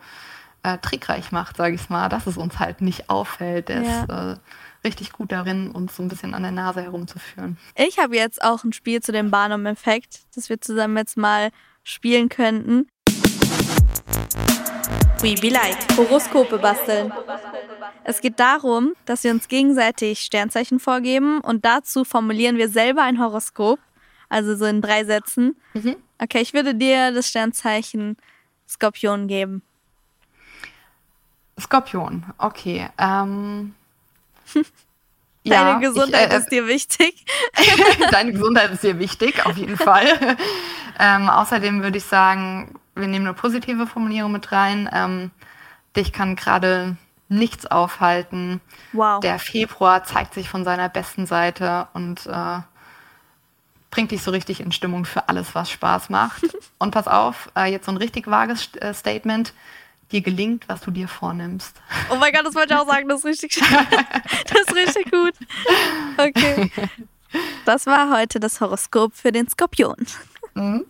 äh, 0.63 0.79
trickreich 0.79 1.33
macht, 1.33 1.57
sage 1.57 1.75
ich 1.75 1.89
mal, 1.89 2.09
dass 2.09 2.27
es 2.27 2.37
uns 2.37 2.59
halt 2.59 2.81
nicht 2.81 3.11
auffällt. 3.11 3.69
Der 3.69 3.83
ja. 3.83 4.03
ist 4.03 4.11
äh, 4.11 4.37
richtig 4.85 5.13
gut 5.13 5.33
darin, 5.33 5.71
uns 5.71 5.97
so 5.97 6.03
ein 6.03 6.09
bisschen 6.09 6.35
an 6.35 6.43
der 6.43 6.53
Nase 6.53 6.83
herumzuführen. 6.83 7.57
Ich 7.75 7.99
habe 7.99 8.17
jetzt 8.17 8.43
auch 8.43 8.65
ein 8.65 8.73
Spiel 8.73 9.01
zu 9.01 9.13
dem 9.13 9.31
Barnum-Effekt, 9.31 10.21
das 10.35 10.49
wir 10.49 10.61
zusammen 10.61 10.97
jetzt 10.97 11.17
mal 11.17 11.51
spielen 11.83 12.29
könnten. 12.29 12.89
We 15.21 15.35
be 15.35 15.49
like. 15.49 15.77
Horoskope 15.97 16.59
basteln. 16.59 17.13
Es 18.05 18.21
geht 18.21 18.39
darum, 18.39 18.95
dass 19.05 19.25
wir 19.25 19.33
uns 19.33 19.49
gegenseitig 19.49 20.21
Sternzeichen 20.21 20.79
vorgeben 20.79 21.41
und 21.41 21.65
dazu 21.65 22.05
formulieren 22.05 22.57
wir 22.57 22.69
selber 22.69 23.03
ein 23.03 23.21
Horoskop. 23.21 23.81
Also 24.29 24.55
so 24.55 24.67
in 24.67 24.81
drei 24.81 25.05
Sätzen. 25.05 25.57
Mhm. 25.75 25.97
Okay, 26.19 26.41
ich 26.41 26.55
würde 26.55 26.75
dir 26.75 27.13
das 27.13 27.29
Sternzeichen 27.29 28.17
Skorpion 28.69 29.27
geben. 29.27 29.63
Skorpion, 31.61 32.25
okay. 32.39 32.89
Ähm, 32.99 33.75
Deine 35.45 35.71
ja, 35.71 35.79
Gesundheit 35.79 36.29
ich, 36.29 36.35
äh, 36.35 36.39
ist 36.39 36.53
dir 36.53 36.67
wichtig. 36.67 37.25
Deine 38.11 38.33
Gesundheit 38.33 38.71
ist 38.71 38.83
dir 38.83 38.99
wichtig, 38.99 39.47
auf 39.47 39.57
jeden 39.57 39.77
Fall. 39.77 40.07
ähm, 40.99 41.29
außerdem 41.29 41.83
würde 41.83 41.99
ich 41.99 42.05
sagen, 42.05 42.75
wir 42.95 43.07
nehmen 43.07 43.27
eine 43.27 43.35
positive 43.35 43.87
Formulierung 43.87 44.33
mit 44.33 44.51
rein. 44.53 44.89
Ähm, 44.93 45.31
dich 45.97 46.13
kann 46.13 46.37
gerade 46.37 46.97
nichts 47.29 47.67
aufhalten. 47.67 48.61
Wow. 48.93 49.21
Der 49.21 49.39
Februar 49.39 50.05
zeigt 50.05 50.35
sich 50.35 50.49
von 50.49 50.65
seiner 50.65 50.89
besten 50.89 51.27
Seite 51.27 51.89
und 51.93 52.27
äh, 52.27 52.61
bringt 53.91 54.11
dich 54.11 54.23
so 54.23 54.31
richtig 54.31 54.61
in 54.61 54.73
Stimmung 54.73 55.05
für 55.05 55.29
alles, 55.29 55.55
was 55.55 55.71
Spaß 55.71 56.11
macht. 56.11 56.43
und 56.79 56.91
pass 56.91 57.07
auf, 57.09 57.51
äh, 57.57 57.71
jetzt 57.71 57.87
so 57.87 57.93
ein 57.93 57.97
richtig 57.97 58.27
vages 58.27 58.75
äh, 58.77 58.93
Statement 58.93 59.53
dir 60.13 60.21
gelingt, 60.21 60.69
was 60.69 60.81
du 60.81 60.91
dir 60.91 61.09
vornimmst. 61.09 61.77
Oh 62.11 62.17
mein 62.17 62.33
Gott, 62.33 62.47
das 62.47 62.55
wollte 62.55 62.75
ich 62.75 62.81
auch 62.81 62.87
sagen, 62.87 63.09
das 63.09 63.25
ist 63.25 63.25
richtig, 63.25 63.57
das 63.61 64.61
ist 64.61 64.75
richtig 64.75 65.11
gut. 65.11 65.35
Okay. 66.17 66.71
Das 67.65 67.87
war 67.87 68.11
heute 68.17 68.41
das 68.41 68.61
Horoskop 68.61 69.15
für 69.15 69.33
den 69.33 69.49
Skorpion. 69.49 69.97
Mhm. 70.55 70.87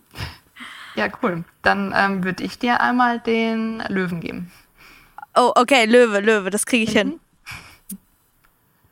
Ja, 0.94 1.08
cool. 1.22 1.44
Dann 1.62 1.92
ähm, 1.96 2.24
würde 2.24 2.44
ich 2.44 2.58
dir 2.58 2.80
einmal 2.80 3.20
den 3.20 3.82
Löwen 3.88 4.20
geben. 4.20 4.50
Oh, 5.34 5.52
okay, 5.54 5.84
Löwe, 5.84 6.20
Löwe, 6.20 6.50
das 6.50 6.66
kriege 6.66 6.84
ich 6.84 6.94
mhm. 6.94 6.98
hin. 6.98 7.20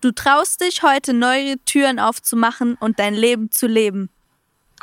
Du 0.00 0.12
traust 0.12 0.60
dich 0.60 0.82
heute 0.82 1.14
neue 1.14 1.56
Türen 1.64 1.98
aufzumachen 1.98 2.76
und 2.76 2.98
dein 2.98 3.14
Leben 3.14 3.50
zu 3.50 3.66
leben. 3.66 4.10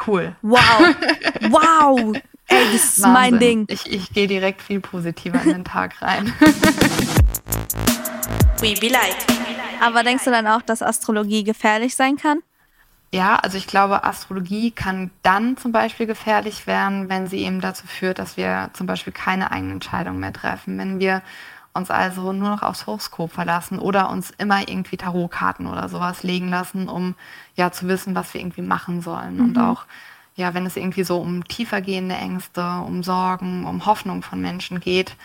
Cool. 0.06 0.36
Wow. 0.41 0.60
Wow. 1.50 2.13
Ey, 2.47 2.65
das 2.73 2.83
ist 2.83 3.01
Wahnsinn. 3.01 3.13
mein 3.13 3.39
Ding. 3.39 3.65
Ich, 3.69 3.91
ich 3.91 4.12
gehe 4.13 4.27
direkt 4.27 4.62
viel 4.62 4.79
positiver 4.79 5.41
in 5.43 5.51
den 5.51 5.65
Tag 5.65 6.01
rein. 6.01 6.33
We 8.59 8.73
be 8.79 8.89
like. 8.89 9.17
Aber 9.81 10.03
denkst 10.03 10.23
du 10.23 10.31
dann 10.31 10.47
auch, 10.47 10.62
dass 10.62 10.81
Astrologie 10.81 11.43
gefährlich 11.43 11.95
sein 11.95 12.15
kann? 12.15 12.39
Ja, 13.13 13.35
also 13.35 13.57
ich 13.57 13.67
glaube, 13.67 14.03
Astrologie 14.05 14.71
kann 14.71 15.12
dann 15.21 15.55
zum 15.57 15.71
Beispiel 15.71 16.07
gefährlich 16.07 16.65
werden, 16.65 17.09
wenn 17.09 17.27
sie 17.27 17.39
eben 17.39 17.62
dazu 17.62 17.85
führt, 17.85 18.17
dass 18.17 18.38
wir 18.38 18.71
zum 18.73 18.88
Beispiel 18.88 19.13
keine 19.13 19.51
eigenen 19.51 19.73
Entscheidungen 19.73 20.19
mehr 20.19 20.33
treffen. 20.33 20.79
Wenn 20.79 21.00
wir 21.00 21.21
uns 21.73 21.91
also 21.91 22.33
nur 22.33 22.50
noch 22.50 22.63
aufs 22.63 22.88
Horoskop 22.88 23.31
verlassen 23.31 23.77
oder 23.79 24.09
uns 24.09 24.31
immer 24.38 24.62
irgendwie 24.62 24.97
Tarotkarten 24.97 25.67
oder 25.67 25.89
sowas 25.89 26.23
legen 26.23 26.50
lassen, 26.50 26.88
um 26.88 27.15
ja 27.55 27.71
zu 27.71 27.88
wissen, 27.88 28.15
was 28.15 28.33
wir 28.33 28.41
irgendwie 28.41 28.62
machen 28.62 29.01
sollen. 29.01 29.35
Mhm. 29.35 29.41
Und 29.41 29.57
auch 29.59 29.85
ja, 30.36 30.54
wenn 30.54 30.66
es 30.66 30.75
irgendwie 30.75 31.04
so 31.04 31.20
um 31.20 31.48
tiefergehende 31.48 32.16
Ängste, 32.16 32.63
um 32.86 33.04
Sorgen, 33.04 33.66
um 33.66 33.86
Hoffnung 33.86 34.24
von 34.24 34.42
Menschen 34.42 34.80
geht, 34.80 35.16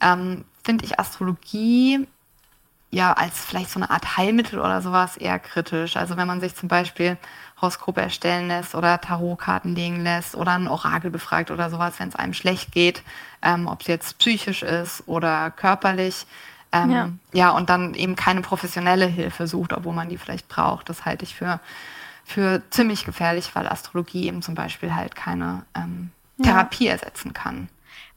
ähm, 0.00 0.44
finde 0.64 0.84
ich 0.84 0.98
Astrologie 0.98 2.06
ja 2.90 3.12
als 3.12 3.44
vielleicht 3.44 3.70
so 3.70 3.78
eine 3.78 3.90
Art 3.90 4.16
Heilmittel 4.16 4.58
oder 4.58 4.80
sowas 4.82 5.16
eher 5.16 5.38
kritisch. 5.38 5.96
Also 5.96 6.16
wenn 6.16 6.26
man 6.26 6.40
sich 6.40 6.54
zum 6.54 6.68
Beispiel 6.68 7.16
Horoskope 7.60 8.00
erstellen 8.00 8.48
lässt 8.48 8.74
oder 8.74 9.00
Tarotkarten 9.00 9.74
legen 9.74 10.02
lässt 10.02 10.34
oder 10.34 10.52
ein 10.52 10.68
Orakel 10.68 11.10
befragt 11.10 11.50
oder 11.50 11.70
sowas, 11.70 11.94
wenn 11.98 12.08
es 12.08 12.16
einem 12.16 12.34
schlecht 12.34 12.72
geht, 12.72 13.02
ähm, 13.42 13.66
ob 13.66 13.80
es 13.82 13.86
jetzt 13.86 14.18
psychisch 14.18 14.62
ist 14.62 15.02
oder 15.06 15.50
körperlich. 15.50 16.26
Ähm, 16.72 16.90
ja. 16.90 17.10
ja, 17.32 17.50
und 17.50 17.70
dann 17.70 17.94
eben 17.94 18.16
keine 18.16 18.40
professionelle 18.40 19.06
Hilfe 19.06 19.46
sucht, 19.46 19.72
obwohl 19.72 19.94
man 19.94 20.08
die 20.08 20.18
vielleicht 20.18 20.48
braucht. 20.48 20.88
Das 20.88 21.04
halte 21.04 21.24
ich 21.24 21.34
für 21.34 21.60
für 22.26 22.62
ziemlich 22.70 23.04
gefährlich, 23.04 23.54
weil 23.54 23.68
Astrologie 23.68 24.26
eben 24.26 24.42
zum 24.42 24.54
Beispiel 24.54 24.94
halt 24.94 25.14
keine 25.14 25.64
ähm, 25.76 26.10
Therapie 26.42 26.86
ja. 26.86 26.92
ersetzen 26.92 27.32
kann. 27.32 27.68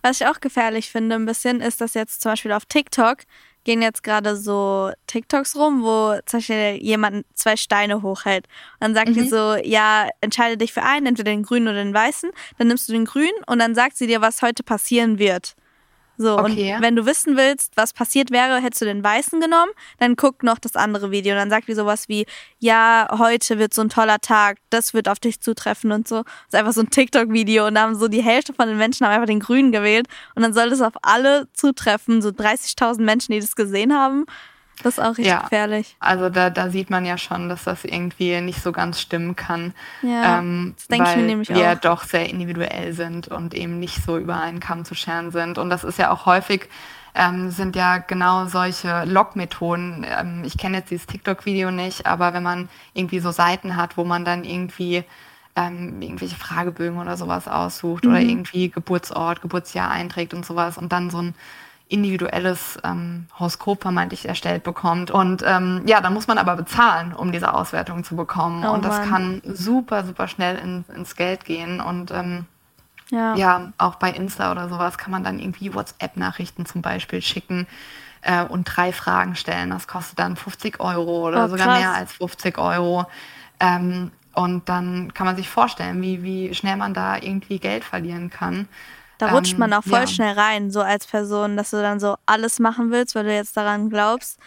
Was 0.02 0.20
ich 0.20 0.28
auch 0.28 0.40
gefährlich 0.40 0.90
finde 0.90 1.16
ein 1.16 1.26
bisschen, 1.26 1.62
ist, 1.62 1.80
dass 1.80 1.94
jetzt 1.94 2.22
zum 2.22 2.32
Beispiel 2.32 2.52
auf 2.52 2.66
TikTok 2.66 3.20
gehen 3.66 3.82
jetzt 3.82 4.04
gerade 4.04 4.36
so 4.36 4.92
TikToks 5.08 5.56
rum, 5.56 5.84
wo 5.84 6.18
zum 6.26 6.40
Beispiel 6.40 6.80
jemand 6.82 7.26
zwei 7.36 7.56
Steine 7.56 8.02
hochhält. 8.02 8.48
Und 8.80 8.82
dann 8.82 8.96
sagt 8.96 9.10
mhm. 9.10 9.14
die 9.14 9.28
so, 9.28 9.56
ja, 9.56 10.08
entscheide 10.22 10.58
dich 10.58 10.74
für 10.74 10.82
einen, 10.82 11.06
entweder 11.06 11.32
den 11.32 11.44
grünen 11.44 11.68
oder 11.68 11.84
den 11.84 11.94
weißen. 11.94 12.32
Dann 12.58 12.68
nimmst 12.68 12.90
du 12.90 12.94
den 12.94 13.06
grünen 13.06 13.44
und 13.48 13.60
dann 13.60 13.76
sagt 13.76 13.98
sie 13.98 14.08
dir, 14.08 14.22
was 14.22 14.42
heute 14.42 14.64
passieren 14.64 15.20
wird. 15.20 15.56
So, 16.22 16.38
Okay. 16.38 16.76
und 16.76 16.82
wenn 16.82 16.98
du 16.98 17.06
wissen 17.06 17.38
willst, 17.38 17.72
was 17.78 17.94
passiert 17.94 18.30
wäre, 18.30 18.60
hättest 18.60 18.82
du 18.82 18.86
den 18.86 19.02
weißen 19.02 19.40
genommen, 19.40 19.72
dann 20.00 20.18
guck 20.18 20.44
noch 20.44 20.60
das 20.60 20.76
andere 20.76 21.12
Video. 21.12 21.32
Und 21.32 21.40
dann 21.40 21.50
sagt 21.50 21.70
die 21.70 21.74
sowas 21.74 22.10
wie, 22.10 22.26
ja, 22.60 23.08
heute 23.18 23.58
wird 23.58 23.74
so 23.74 23.82
ein 23.82 23.88
toller 23.90 24.20
Tag, 24.20 24.58
das 24.70 24.94
wird 24.94 25.08
auf 25.08 25.20
dich 25.20 25.40
zutreffen 25.40 25.94
und 25.94 26.10
so. 26.10 26.24
Das 26.24 26.34
ist 26.50 26.56
einfach 26.56 26.74
so 26.74 26.82
ein 26.82 26.90
TikTok-Video 26.90 27.68
und 27.68 27.76
da 27.76 27.84
haben 27.84 27.96
so 27.96 28.10
die 28.10 28.22
Hälfte 28.22 28.54
von 28.54 28.68
den 28.68 28.78
Menschen 28.78 29.06
haben 29.08 29.14
einfach 29.14 29.28
den 29.28 29.40
grünen 29.40 29.72
gewählt 29.72 30.08
und 30.36 30.44
dann 30.44 30.54
soll 30.54 30.70
das 30.70 30.82
auf 30.82 30.94
alle 31.04 31.48
zutreffen, 31.54 32.22
so 32.22 32.30
30.000 32.30 33.02
Menschen, 33.02 33.32
die 33.32 33.40
das 33.40 33.56
gesehen 33.56 33.94
haben. 33.94 34.26
Das 34.84 34.98
ist 34.98 35.04
auch 35.04 35.10
richtig 35.10 35.26
Ja. 35.28 35.42
gefährlich. 35.42 35.96
Also 36.00 36.30
da, 36.30 36.50
da 36.50 36.70
sieht 36.70 36.90
man 36.90 37.06
ja 37.06 37.18
schon, 37.18 37.50
dass 37.50 37.66
das 37.66 37.84
irgendwie 37.84 38.40
nicht 38.42 38.62
so 38.62 38.72
ganz 38.72 39.00
stimmen 39.02 39.36
kann. 39.36 39.74
Ja, 40.02 40.40
ähm, 40.40 40.74
das 40.78 40.88
denke 40.88 41.10
ich 41.10 41.16
mir 41.18 41.24
nämlich 41.24 41.50
wir 41.50 41.74
auch. 41.74 41.80
doch 41.82 42.04
sehr 42.04 42.30
individuell 42.30 42.94
sind 42.94 43.28
und 43.28 43.54
eben 43.54 43.80
nicht 43.80 44.04
so 44.04 44.18
über 44.18 44.40
einen 44.40 44.60
Kamm 44.60 44.86
zu 44.86 44.96
scheren 44.96 45.32
sind. 45.32 45.58
Und 45.58 45.70
das 45.70 45.84
ist 45.84 46.00
ja 46.00 46.12
auch 46.12 46.26
häufig, 46.26 46.70
ähm, 47.16 47.52
sind 47.52 47.76
ja 47.76 47.98
genau 47.98 48.46
solche 48.46 49.04
Lockmethoden. 49.06 50.06
Ähm, 50.08 50.44
ich 50.46 50.58
kenne 50.58 50.78
jetzt 50.78 50.92
dieses 50.92 51.08
TikTok-Video 51.08 51.72
nicht, 51.72 52.06
aber 52.06 52.34
wenn 52.34 52.44
man 52.44 52.70
irgendwie 52.94 53.20
so 53.20 53.32
Seiten 53.32 53.76
hat, 53.76 53.98
wo 53.98 54.04
man 54.06 54.24
dann 54.24 54.44
irgendwie 54.46 55.04
ähm, 55.56 56.02
irgendwelche 56.02 56.36
Fragebögen 56.38 57.00
oder 57.00 57.18
sowas 57.18 57.48
aussucht 57.50 58.06
oder 58.06 58.20
Mhm. 58.22 58.30
irgendwie 58.30 58.70
Geburtsort, 58.70 59.42
Geburtsjahr 59.42 59.92
einträgt 59.92 60.34
und 60.34 60.46
sowas 60.46 60.78
und 60.78 60.94
dann 60.94 61.10
so 61.10 61.18
ein 61.22 61.36
individuelles 61.90 62.78
ähm, 62.84 63.26
Horoskop 63.38 63.82
vermeintlich 63.82 64.28
erstellt 64.28 64.64
bekommt. 64.64 65.12
Und 65.12 65.44
ähm, 65.46 65.82
ja, 65.86 66.02
dann 66.02 66.14
muss 66.14 66.28
man 66.28 66.38
aber 66.38 66.56
bezahlen, 66.56 67.14
um 67.14 67.32
diese 67.32 67.54
Auswertung 67.54 68.04
zu 68.04 68.16
bekommen. 68.16 68.64
Oh 68.66 68.72
und 68.74 68.86
das 68.86 69.00
Mann. 69.00 69.10
kann 69.10 69.42
super, 69.44 70.06
super 70.06 70.28
schnell 70.28 70.58
in, 70.58 70.86
ins 70.96 71.16
Geld 71.16 71.46
gehen. 71.46 71.82
Und 71.82 72.12
ähm, 72.12 72.46
Ja. 73.10 73.36
ja, 73.36 73.74
auch 73.80 73.96
bei 73.96 74.12
Insta 74.12 74.52
oder 74.52 74.70
sowas 74.70 74.98
kann 75.00 75.12
man 75.12 75.24
dann 75.24 75.40
irgendwie 75.40 75.74
WhatsApp-Nachrichten 75.74 76.68
zum 76.68 76.82
Beispiel 76.84 77.22
schicken 77.24 77.66
äh, 78.22 78.44
und 78.44 78.66
drei 78.66 78.94
Fragen 78.94 79.36
stellen. 79.36 79.72
Das 79.72 79.88
kostet 79.88 80.20
dann 80.20 80.36
50 80.36 80.80
Euro 80.80 81.28
oder 81.28 81.46
Oh, 81.46 81.48
sogar 81.48 81.68
krass. 81.68 81.80
mehr 81.80 81.94
als 81.96 82.14
50 82.14 82.58
Euro. 82.60 83.08
Ähm, 83.60 84.12
und 84.34 84.70
dann 84.70 85.12
kann 85.16 85.26
man 85.26 85.36
sich 85.36 85.50
vorstellen, 85.50 86.02
wie, 86.04 86.22
wie 86.22 86.54
schnell 86.54 86.78
man 86.78 86.94
da 86.94 87.18
irgendwie 87.18 87.58
Geld 87.60 87.84
verlieren 87.84 88.30
kann. 88.30 88.68
Da 89.20 89.32
rutscht 89.32 89.54
Ähm, 89.54 89.60
man 89.60 89.74
auch 89.74 89.84
voll 89.84 90.00
ja. 90.00 90.08
schnell 90.08 90.34
rein, 90.34 90.72
so 90.72 90.82
als 90.82 91.06
Person, 91.06 91.58
dass 91.58 91.70
du 91.70 91.78
dann 91.78 92.00
so 92.00 92.16
alles 92.26 92.60
machen 92.60 92.90
willst, 92.90 93.14
weil 93.14 93.26
du 93.26 93.34
jetzt 93.34 93.56
daran 93.56 93.90
glaubst. 93.90 94.40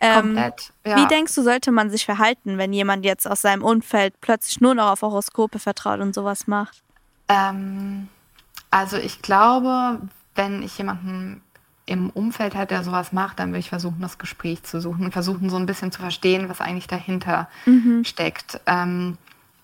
Ähm, 0.00 0.20
Komplett. 0.22 0.72
Ja. 0.86 0.96
Wie 0.96 1.06
denkst 1.08 1.34
du, 1.34 1.42
sollte 1.42 1.72
man 1.72 1.90
sich 1.90 2.06
verhalten, 2.06 2.56
wenn 2.56 2.72
jemand 2.72 3.04
jetzt 3.04 3.28
aus 3.28 3.42
seinem 3.42 3.62
Umfeld 3.62 4.14
plötzlich 4.22 4.60
nur 4.60 4.74
noch 4.74 4.90
auf 4.90 5.02
Horoskope 5.02 5.58
vertraut 5.58 6.00
und 6.00 6.14
sowas 6.14 6.46
macht? 6.46 6.82
Ähm, 7.28 8.08
also 8.70 8.96
ich 8.96 9.20
glaube, 9.20 10.00
wenn 10.36 10.62
ich 10.62 10.78
jemanden 10.78 11.42
im 11.84 12.08
Umfeld 12.10 12.54
hätte, 12.54 12.74
der 12.74 12.84
sowas 12.84 13.12
macht, 13.12 13.40
dann 13.40 13.50
würde 13.50 13.58
ich 13.58 13.68
versuchen, 13.68 14.00
das 14.00 14.16
Gespräch 14.16 14.62
zu 14.62 14.80
suchen 14.80 15.04
und 15.04 15.12
versuchen, 15.12 15.50
so 15.50 15.56
ein 15.56 15.66
bisschen 15.66 15.90
zu 15.90 16.00
verstehen, 16.00 16.48
was 16.48 16.60
eigentlich 16.60 16.86
dahinter 16.86 17.48
steckt. 18.04 18.60
Ähm, 18.66 19.18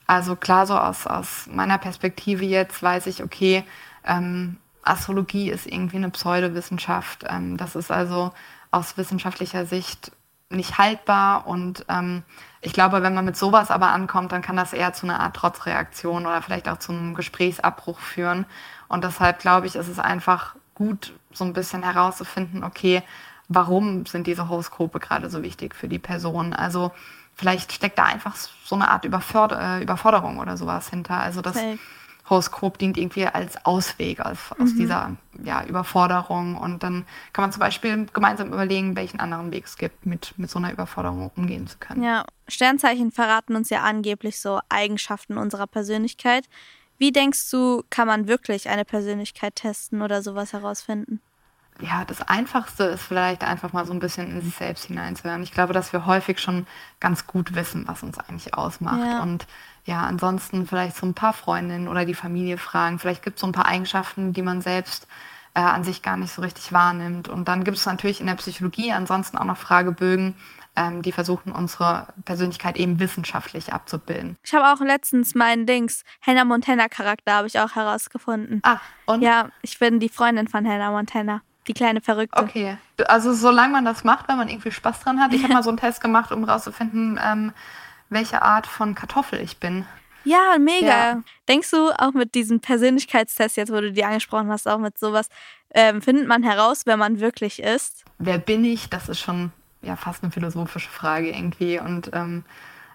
also 0.08 0.37
klar, 0.37 0.66
so 0.66 0.76
aus, 0.76 1.06
aus 1.06 1.49
meiner 1.50 1.78
Perspektive 1.78 2.44
jetzt 2.44 2.82
weiß 2.82 3.06
ich, 3.06 3.23
okay, 3.23 3.64
ähm, 4.06 4.56
Astrologie 4.82 5.50
ist 5.50 5.66
irgendwie 5.66 5.96
eine 5.96 6.10
Pseudowissenschaft. 6.10 7.25
Ähm, 7.28 7.56
das 7.56 7.76
ist 7.76 7.90
also 7.90 8.32
aus 8.70 8.96
wissenschaftlicher 8.96 9.66
Sicht 9.66 10.12
nicht 10.48 10.78
haltbar 10.78 11.46
und 11.46 11.84
ähm, 11.88 12.22
ich 12.60 12.72
glaube, 12.72 13.02
wenn 13.02 13.14
man 13.14 13.25
mit 13.25 13.36
sowas 13.36 13.70
aber 13.70 13.88
ankommt, 13.88 14.32
dann 14.32 14.42
kann 14.42 14.56
das 14.56 14.72
eher 14.72 14.92
zu 14.92 15.06
einer 15.06 15.20
Art 15.20 15.36
Trotzreaktion 15.36 16.26
oder 16.26 16.42
vielleicht 16.42 16.68
auch 16.68 16.78
zu 16.78 16.92
einem 16.92 17.14
Gesprächsabbruch 17.14 17.98
führen. 17.98 18.46
Und 18.88 19.04
deshalb 19.04 19.40
glaube 19.40 19.66
ich, 19.66 19.76
ist 19.76 19.88
es 19.88 19.98
einfach 19.98 20.54
gut, 20.75 21.12
so 21.32 21.44
ein 21.44 21.52
bisschen 21.52 21.82
herauszufinden, 21.82 22.64
okay, 22.64 23.02
warum 23.48 24.06
sind 24.06 24.26
diese 24.26 24.48
Horoskope 24.48 25.00
gerade 25.00 25.30
so 25.30 25.42
wichtig 25.42 25.75
für 25.75 25.88
die 25.88 25.98
Person? 25.98 26.52
Also 26.52 26.92
vielleicht 27.34 27.72
steckt 27.72 27.98
da 27.98 28.04
einfach 28.04 28.34
so 28.36 28.75
eine 28.75 28.88
Art 28.88 29.04
äh, 29.04 29.82
Überforderung 29.82 30.38
oder 30.38 30.56
sowas 30.56 30.88
hinter. 30.88 31.18
Also 31.18 31.42
das 31.42 31.54
Safe. 31.54 31.78
Horoskop 32.28 32.78
dient 32.78 32.97
irgendwie 32.97 33.26
als 33.26 33.64
Ausweg 33.64 34.21
aus, 34.21 34.52
aus 34.59 34.75
dieser 34.75 35.16
ja, 35.45 35.64
Überforderung. 35.64 36.56
Und 36.56 36.83
dann 36.83 37.06
kann 37.33 37.45
man 37.45 37.52
zum 37.52 37.61
Beispiel 37.61 38.06
gemeinsam 38.12 38.49
überlegen, 38.49 38.97
welchen 38.97 39.21
anderen 39.21 39.52
Weg 39.52 39.64
es 39.66 39.76
gibt, 39.76 40.06
mit, 40.06 40.35
mit 40.37 40.50
so 40.50 40.59
einer 40.59 40.73
Überforderung 40.73 41.30
umgehen 41.37 41.66
zu 41.66 41.78
können. 41.78 42.02
Ja, 42.02 42.25
Sternzeichen 42.49 43.12
verraten 43.12 43.54
uns 43.54 43.71
ja 43.71 43.83
angeblich 43.83 44.40
so 44.40 44.61
Eigenschaften 44.68 45.38
unserer 45.38 45.66
Persönlichkeit. 45.66 46.49
Wie 46.99 47.12
denkst 47.12 47.50
du, 47.50 47.83
kann 47.90 48.09
man 48.09 48.26
wirklich 48.26 48.68
eine 48.68 48.85
Persönlichkeit 48.85 49.54
testen 49.54 50.02
oder 50.02 50.23
sowas 50.23 50.52
herausfinden? 50.52 51.21
ja, 51.80 52.04
das 52.04 52.23
Einfachste 52.23 52.85
ist 52.85 53.02
vielleicht 53.02 53.45
einfach 53.45 53.73
mal 53.73 53.87
so 53.87 53.92
ein 53.92 53.99
bisschen 53.99 54.30
in 54.30 54.40
sich 54.40 54.54
selbst 54.54 54.87
hineinzuhören. 54.87 55.42
Ich 55.42 55.52
glaube, 55.52 55.73
dass 55.73 55.92
wir 55.92 56.06
häufig 56.06 56.38
schon 56.38 56.66
ganz 57.00 57.26
gut 57.26 57.54
wissen, 57.54 57.85
was 57.87 58.02
uns 58.02 58.18
eigentlich 58.18 58.54
ausmacht. 58.54 59.00
Ja. 59.00 59.23
Und 59.23 59.47
ja, 59.87 60.02
ansonsten 60.02 60.66
vielleicht 60.66 60.97
so 60.97 61.07
ein 61.07 61.14
paar 61.14 61.33
Freundinnen 61.33 61.87
oder 61.88 62.05
die 62.05 62.14
Familie 62.14 62.59
fragen. 62.59 62.99
Vielleicht 62.99 63.23
gibt 63.23 63.37
es 63.37 63.40
so 63.40 63.47
ein 63.47 63.52
paar 63.52 63.66
Eigenschaften, 63.66 64.33
die 64.33 64.43
man 64.43 64.61
selbst 64.61 65.07
äh, 65.55 65.61
an 65.61 65.85
sich 65.85 66.02
gar 66.02 66.16
nicht 66.16 66.33
so 66.33 66.43
richtig 66.43 66.73
wahrnimmt. 66.73 67.28
Und 67.28 67.47
dann 67.47 67.62
gibt 67.62 67.78
es 67.78 67.87
natürlich 67.87 68.21
in 68.21 68.26
der 68.26 68.35
Psychologie 68.35 68.93
ansonsten 68.93 69.38
auch 69.38 69.45
noch 69.45 69.57
Fragebögen, 69.57 70.35
ähm, 70.75 71.02
die 71.02 71.12
versuchen, 71.12 71.52
unsere 71.52 72.09
Persönlichkeit 72.25 72.76
eben 72.76 72.99
wissenschaftlich 72.99 73.73
abzubilden. 73.73 74.37
Ich 74.43 74.52
habe 74.52 74.73
auch 74.73 74.85
letztens 74.85 75.37
meinen 75.37 75.66
Dings, 75.66 76.02
Hannah 76.21 76.45
Montana 76.45 76.88
Charakter 76.88 77.35
habe 77.35 77.47
ich 77.47 77.61
auch 77.61 77.76
herausgefunden. 77.76 78.61
Ah, 78.64 78.81
und? 79.07 79.23
Ja, 79.23 79.50
ich 79.62 79.78
bin 79.78 80.00
die 80.00 80.09
Freundin 80.09 80.49
von 80.49 80.66
Hannah 80.66 80.90
Montana, 80.90 81.43
die 81.69 81.75
kleine 81.75 82.00
Verrückte. 82.00 82.43
Okay, 82.43 82.76
also 83.07 83.33
solange 83.33 83.73
man 83.73 83.85
das 83.85 84.02
macht, 84.02 84.28
wenn 84.28 84.37
man 84.37 84.49
irgendwie 84.49 84.73
Spaß 84.73 84.99
dran 84.99 85.21
hat. 85.21 85.33
Ich 85.33 85.45
habe 85.45 85.55
mal 85.55 85.62
so 85.62 85.71
einen 85.71 85.78
Test 85.78 86.00
gemacht, 86.00 86.33
um 86.33 86.43
rauszufinden, 86.43 87.21
ähm, 87.25 87.52
welche 88.08 88.42
Art 88.42 88.66
von 88.66 88.94
Kartoffel 88.94 89.40
ich 89.40 89.58
bin. 89.58 89.86
Ja, 90.25 90.56
mega. 90.58 90.86
Ja. 90.86 91.22
Denkst 91.48 91.70
du 91.70 91.90
auch 91.90 92.12
mit 92.12 92.34
diesem 92.34 92.60
Persönlichkeitstest, 92.60 93.56
jetzt 93.56 93.72
wo 93.72 93.80
du 93.80 93.92
die 93.92 94.04
angesprochen 94.04 94.50
hast, 94.50 94.66
auch 94.66 94.78
mit 94.78 94.98
sowas, 94.98 95.28
ähm, 95.72 96.02
findet 96.02 96.26
man 96.26 96.42
heraus, 96.42 96.82
wer 96.84 96.96
man 96.96 97.20
wirklich 97.20 97.62
ist? 97.62 98.04
Wer 98.18 98.38
bin 98.38 98.64
ich? 98.64 98.90
Das 98.90 99.08
ist 99.08 99.20
schon 99.20 99.52
ja 99.82 99.94
fast 99.94 100.22
eine 100.22 100.32
philosophische 100.32 100.90
Frage 100.90 101.30
irgendwie. 101.30 101.78
Und 101.78 102.10
ähm, 102.12 102.44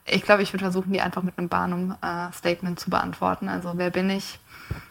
ich 0.06 0.24
glaube, 0.24 0.44
ich 0.44 0.52
würde 0.52 0.66
versuchen, 0.66 0.92
die 0.92 1.02
einfach 1.02 1.24
mit 1.24 1.38
einem 1.38 1.48
Barnum-Statement 1.48 2.80
zu 2.80 2.90
beantworten. 2.90 3.48
Also 3.48 3.74
wer 3.76 3.92
bin 3.92 4.10
ich? 4.10 4.40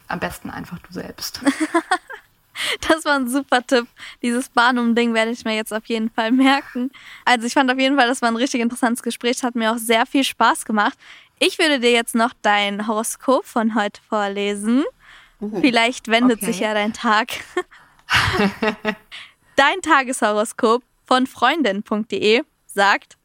Am 0.08 0.18
besten 0.18 0.50
einfach 0.50 0.78
du 0.78 0.92
selbst. 0.92 1.40
Das 2.88 3.04
war 3.04 3.16
ein 3.16 3.28
super 3.28 3.66
Tipp. 3.66 3.86
Dieses 4.22 4.48
Barnum-Ding 4.48 5.14
werde 5.14 5.30
ich 5.30 5.44
mir 5.44 5.54
jetzt 5.54 5.72
auf 5.72 5.86
jeden 5.86 6.10
Fall 6.10 6.32
merken. 6.32 6.90
Also 7.24 7.46
ich 7.46 7.54
fand 7.54 7.70
auf 7.70 7.78
jeden 7.78 7.96
Fall, 7.96 8.08
das 8.08 8.22
war 8.22 8.30
ein 8.30 8.36
richtig 8.36 8.60
interessantes 8.60 9.02
Gespräch. 9.02 9.36
Es 9.38 9.42
hat 9.42 9.54
mir 9.54 9.72
auch 9.72 9.78
sehr 9.78 10.06
viel 10.06 10.24
Spaß 10.24 10.64
gemacht. 10.64 10.98
Ich 11.38 11.58
würde 11.58 11.80
dir 11.80 11.92
jetzt 11.92 12.14
noch 12.14 12.32
dein 12.42 12.86
Horoskop 12.86 13.46
von 13.46 13.74
heute 13.74 14.00
vorlesen. 14.08 14.84
Vielleicht 15.60 16.08
wendet 16.08 16.38
okay. 16.38 16.46
sich 16.46 16.60
ja 16.60 16.74
dein 16.74 16.92
Tag. 16.92 17.28
dein 19.56 19.80
Tageshoroskop 19.80 20.82
von 21.06 21.26
freundin.de 21.26 22.42
sagt, 22.66 23.16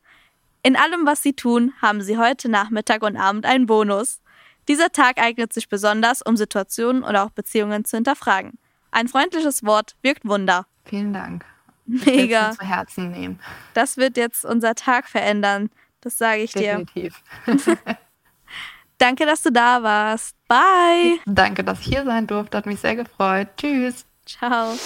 in 0.63 0.75
allem, 0.75 1.05
was 1.05 1.21
Sie 1.21 1.33
tun, 1.33 1.73
haben 1.81 2.01
Sie 2.01 2.17
heute 2.17 2.49
Nachmittag 2.49 3.03
und 3.03 3.17
Abend 3.17 3.45
einen 3.45 3.67
Bonus. 3.67 4.21
Dieser 4.67 4.91
Tag 4.91 5.19
eignet 5.19 5.53
sich 5.53 5.69
besonders, 5.69 6.23
um 6.23 6.37
Situationen 6.37 7.03
oder 7.03 7.23
auch 7.23 7.29
Beziehungen 7.29 7.85
zu 7.85 7.97
hinterfragen. 7.97 8.57
Ein 8.95 9.09
freundliches 9.09 9.65
Wort 9.65 9.97
wirkt 10.03 10.23
Wunder. 10.23 10.67
Vielen 10.85 11.11
Dank. 11.11 11.43
Mega. 11.85 12.47
mir 12.47 12.55
zu 12.57 12.65
Herzen 12.65 13.11
nehmen. 13.11 13.41
Das 13.73 13.97
wird 13.97 14.15
jetzt 14.15 14.45
unser 14.45 14.73
Tag 14.73 15.09
verändern. 15.09 15.69
Das 15.99 16.17
sage 16.17 16.43
ich 16.43 16.53
dir. 16.53 16.77
Definitiv. 16.77 17.21
Danke, 18.97 19.25
dass 19.25 19.43
du 19.43 19.51
da 19.51 19.83
warst. 19.83 20.33
Bye. 20.47 21.19
Danke, 21.25 21.65
dass 21.65 21.81
ich 21.81 21.87
hier 21.87 22.05
sein 22.05 22.25
durfte. 22.25 22.57
Hat 22.57 22.65
mich 22.67 22.79
sehr 22.79 22.95
gefreut. 22.95 23.49
Tschüss. 23.57 24.05
Ciao. 24.25 24.77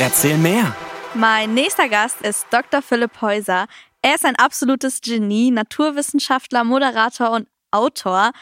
Erzähl 0.00 0.36
mehr. 0.36 0.74
Mein 1.14 1.54
nächster 1.54 1.88
Gast 1.88 2.20
ist 2.22 2.48
Dr. 2.50 2.82
Philipp 2.82 3.20
Häuser. 3.20 3.68
Er 4.02 4.16
ist 4.16 4.26
ein 4.26 4.34
absolutes 4.34 5.00
Genie, 5.02 5.52
Naturwissenschaftler, 5.52 6.64
Moderator 6.64 7.30
und 7.30 7.46
Autor. 7.70 8.32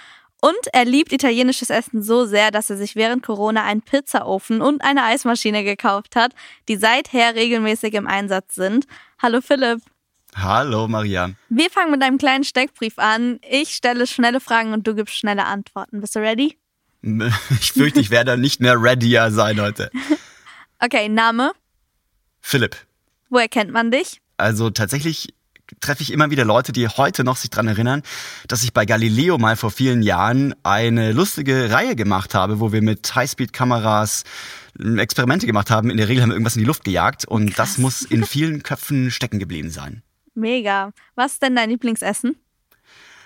Und 0.40 0.68
er 0.72 0.84
liebt 0.84 1.12
italienisches 1.12 1.70
Essen 1.70 2.02
so 2.02 2.24
sehr, 2.24 2.50
dass 2.52 2.70
er 2.70 2.76
sich 2.76 2.94
während 2.94 3.24
Corona 3.24 3.64
einen 3.64 3.82
Pizzaofen 3.82 4.62
und 4.62 4.82
eine 4.82 5.02
Eismaschine 5.04 5.64
gekauft 5.64 6.14
hat, 6.14 6.32
die 6.68 6.76
seither 6.76 7.34
regelmäßig 7.34 7.94
im 7.94 8.06
Einsatz 8.06 8.54
sind. 8.54 8.86
Hallo 9.20 9.40
Philipp. 9.40 9.80
Hallo 10.36 10.86
Maria. 10.86 11.30
Wir 11.48 11.70
fangen 11.70 11.90
mit 11.90 12.02
einem 12.02 12.18
kleinen 12.18 12.44
Steckbrief 12.44 12.98
an. 12.98 13.40
Ich 13.48 13.70
stelle 13.70 14.06
schnelle 14.06 14.38
Fragen 14.40 14.72
und 14.72 14.86
du 14.86 14.94
gibst 14.94 15.16
schnelle 15.16 15.44
Antworten. 15.44 16.00
Bist 16.00 16.14
du 16.14 16.20
ready? 16.20 16.56
Ich 17.60 17.72
fürchte, 17.72 18.00
ich 18.00 18.10
werde 18.10 18.36
nicht 18.36 18.60
mehr 18.60 18.80
readier 18.80 19.30
sein 19.30 19.60
heute. 19.60 19.90
Okay, 20.80 21.08
Name. 21.08 21.52
Philipp. 22.40 22.76
Woher 23.30 23.48
kennt 23.48 23.72
man 23.72 23.90
dich? 23.90 24.20
Also 24.36 24.70
tatsächlich 24.70 25.28
treffe 25.80 26.02
ich 26.02 26.12
immer 26.12 26.30
wieder 26.30 26.44
Leute, 26.44 26.72
die 26.72 26.88
heute 26.88 27.24
noch 27.24 27.36
sich 27.36 27.50
dran 27.50 27.68
erinnern, 27.68 28.02
dass 28.46 28.62
ich 28.62 28.72
bei 28.72 28.86
Galileo 28.86 29.38
mal 29.38 29.56
vor 29.56 29.70
vielen 29.70 30.02
Jahren 30.02 30.54
eine 30.62 31.12
lustige 31.12 31.70
Reihe 31.70 31.96
gemacht 31.96 32.34
habe, 32.34 32.60
wo 32.60 32.72
wir 32.72 32.82
mit 32.82 33.14
Highspeed-Kameras 33.14 34.24
Experimente 34.78 35.46
gemacht 35.46 35.70
haben. 35.70 35.90
In 35.90 35.96
der 35.96 36.08
Regel 36.08 36.22
haben 36.22 36.30
wir 36.30 36.34
irgendwas 36.34 36.56
in 36.56 36.60
die 36.60 36.66
Luft 36.66 36.84
gejagt 36.84 37.24
und 37.26 37.54
Krass. 37.54 37.74
das 37.74 37.78
muss 37.78 38.02
in 38.02 38.24
vielen 38.24 38.62
Köpfen 38.62 39.10
stecken 39.10 39.38
geblieben 39.38 39.70
sein. 39.70 40.02
Mega. 40.34 40.92
Was 41.16 41.32
ist 41.32 41.42
denn 41.42 41.56
dein 41.56 41.70
Lieblingsessen? 41.70 42.36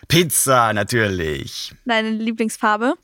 Pizza, 0.08 0.72
natürlich. 0.72 1.74
Deine 1.84 2.10
Lieblingsfarbe? 2.10 2.94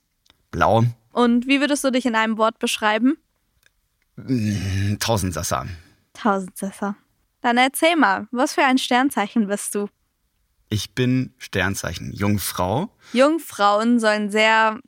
Blau. 0.50 0.84
Und 1.12 1.46
wie 1.46 1.60
würdest 1.60 1.84
du 1.84 1.90
dich 1.90 2.06
in 2.06 2.14
einem 2.14 2.38
Wort 2.38 2.58
beschreiben? 2.58 3.18
Tausendsasser. 4.98 5.66
Tausendsasser. 6.12 6.96
Dann 7.40 7.56
erzähl 7.56 7.96
mal, 7.96 8.28
was 8.30 8.54
für 8.54 8.64
ein 8.64 8.78
Sternzeichen 8.78 9.46
bist 9.46 9.74
du? 9.74 9.88
Ich 10.68 10.94
bin 10.94 11.32
Sternzeichen 11.38 12.12
Jungfrau. 12.12 12.90
Jungfrauen 13.12 14.00
sollen 14.00 14.30
sehr 14.30 14.80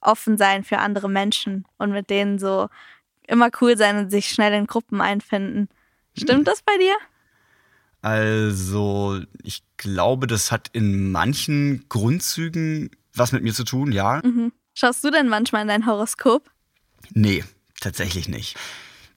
offen 0.00 0.36
sein 0.36 0.62
für 0.64 0.78
andere 0.78 1.08
Menschen 1.08 1.66
und 1.78 1.90
mit 1.90 2.10
denen 2.10 2.38
so 2.38 2.68
immer 3.26 3.50
cool 3.60 3.76
sein 3.76 3.98
und 3.98 4.10
sich 4.10 4.28
schnell 4.28 4.52
in 4.52 4.66
Gruppen 4.66 5.00
einfinden. 5.00 5.68
Stimmt 6.16 6.48
das 6.48 6.62
bei 6.62 6.76
dir? 6.78 6.94
Also, 8.02 9.20
ich 9.42 9.62
glaube, 9.76 10.26
das 10.26 10.52
hat 10.52 10.68
in 10.72 11.10
manchen 11.10 11.88
Grundzügen 11.88 12.90
was 13.16 13.32
mit 13.32 13.42
mir 13.42 13.54
zu 13.54 13.64
tun, 13.64 13.92
ja. 13.92 14.20
Mhm. 14.22 14.52
Schaust 14.74 15.02
du 15.02 15.10
denn 15.10 15.28
manchmal 15.28 15.62
in 15.62 15.68
dein 15.68 15.86
Horoskop? 15.86 16.50
Nee, 17.14 17.44
tatsächlich 17.80 18.28
nicht. 18.28 18.56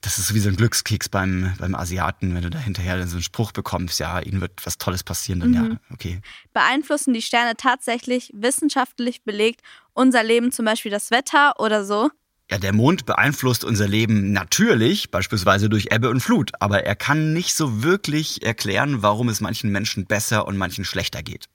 Das 0.02 0.18
ist 0.18 0.28
so 0.28 0.36
wie 0.36 0.40
so 0.40 0.48
ein 0.48 0.56
Glückskeks 0.56 1.10
beim, 1.10 1.54
beim 1.60 1.76
Asiaten, 1.76 2.34
wenn 2.34 2.42
du 2.42 2.50
da 2.50 2.60
hinterher 2.60 3.06
so 3.06 3.16
einen 3.16 3.24
Spruch 3.24 3.52
bekommst, 3.52 4.00
ja, 4.00 4.20
ihnen 4.20 4.40
wird 4.40 4.66
was 4.66 4.78
Tolles 4.78 5.04
passieren, 5.04 5.42
dann 5.42 5.50
mhm. 5.50 5.56
ja, 5.56 5.78
okay. 5.94 6.22
Beeinflussen 6.54 7.14
die 7.14 7.22
Sterne 7.22 7.56
tatsächlich 7.58 8.32
wissenschaftlich 8.34 9.24
belegt 9.24 9.62
unser 9.94 10.24
Leben, 10.24 10.54
zum 10.54 10.64
Beispiel 10.64 10.92
das 10.92 11.12
Wetter 11.12 11.60
oder 11.60 11.84
so? 11.84 12.10
Ja, 12.50 12.58
der 12.58 12.74
Mond 12.74 13.06
beeinflusst 13.06 13.64
unser 13.64 13.88
Leben 13.88 14.32
natürlich, 14.32 15.12
beispielsweise 15.12 15.70
durch 15.70 15.90
Ebbe 15.92 16.10
und 16.10 16.22
Flut, 16.22 16.52
aber 16.60 16.84
er 16.84 16.96
kann 16.96 17.32
nicht 17.34 17.54
so 17.54 17.84
wirklich 17.84 18.44
erklären, 18.44 19.04
warum 19.04 19.30
es 19.30 19.40
manchen 19.40 19.72
Menschen 19.72 20.06
besser 20.06 20.48
und 20.48 20.58
manchen 20.58 20.84
schlechter 20.84 21.22
geht. 21.22 21.46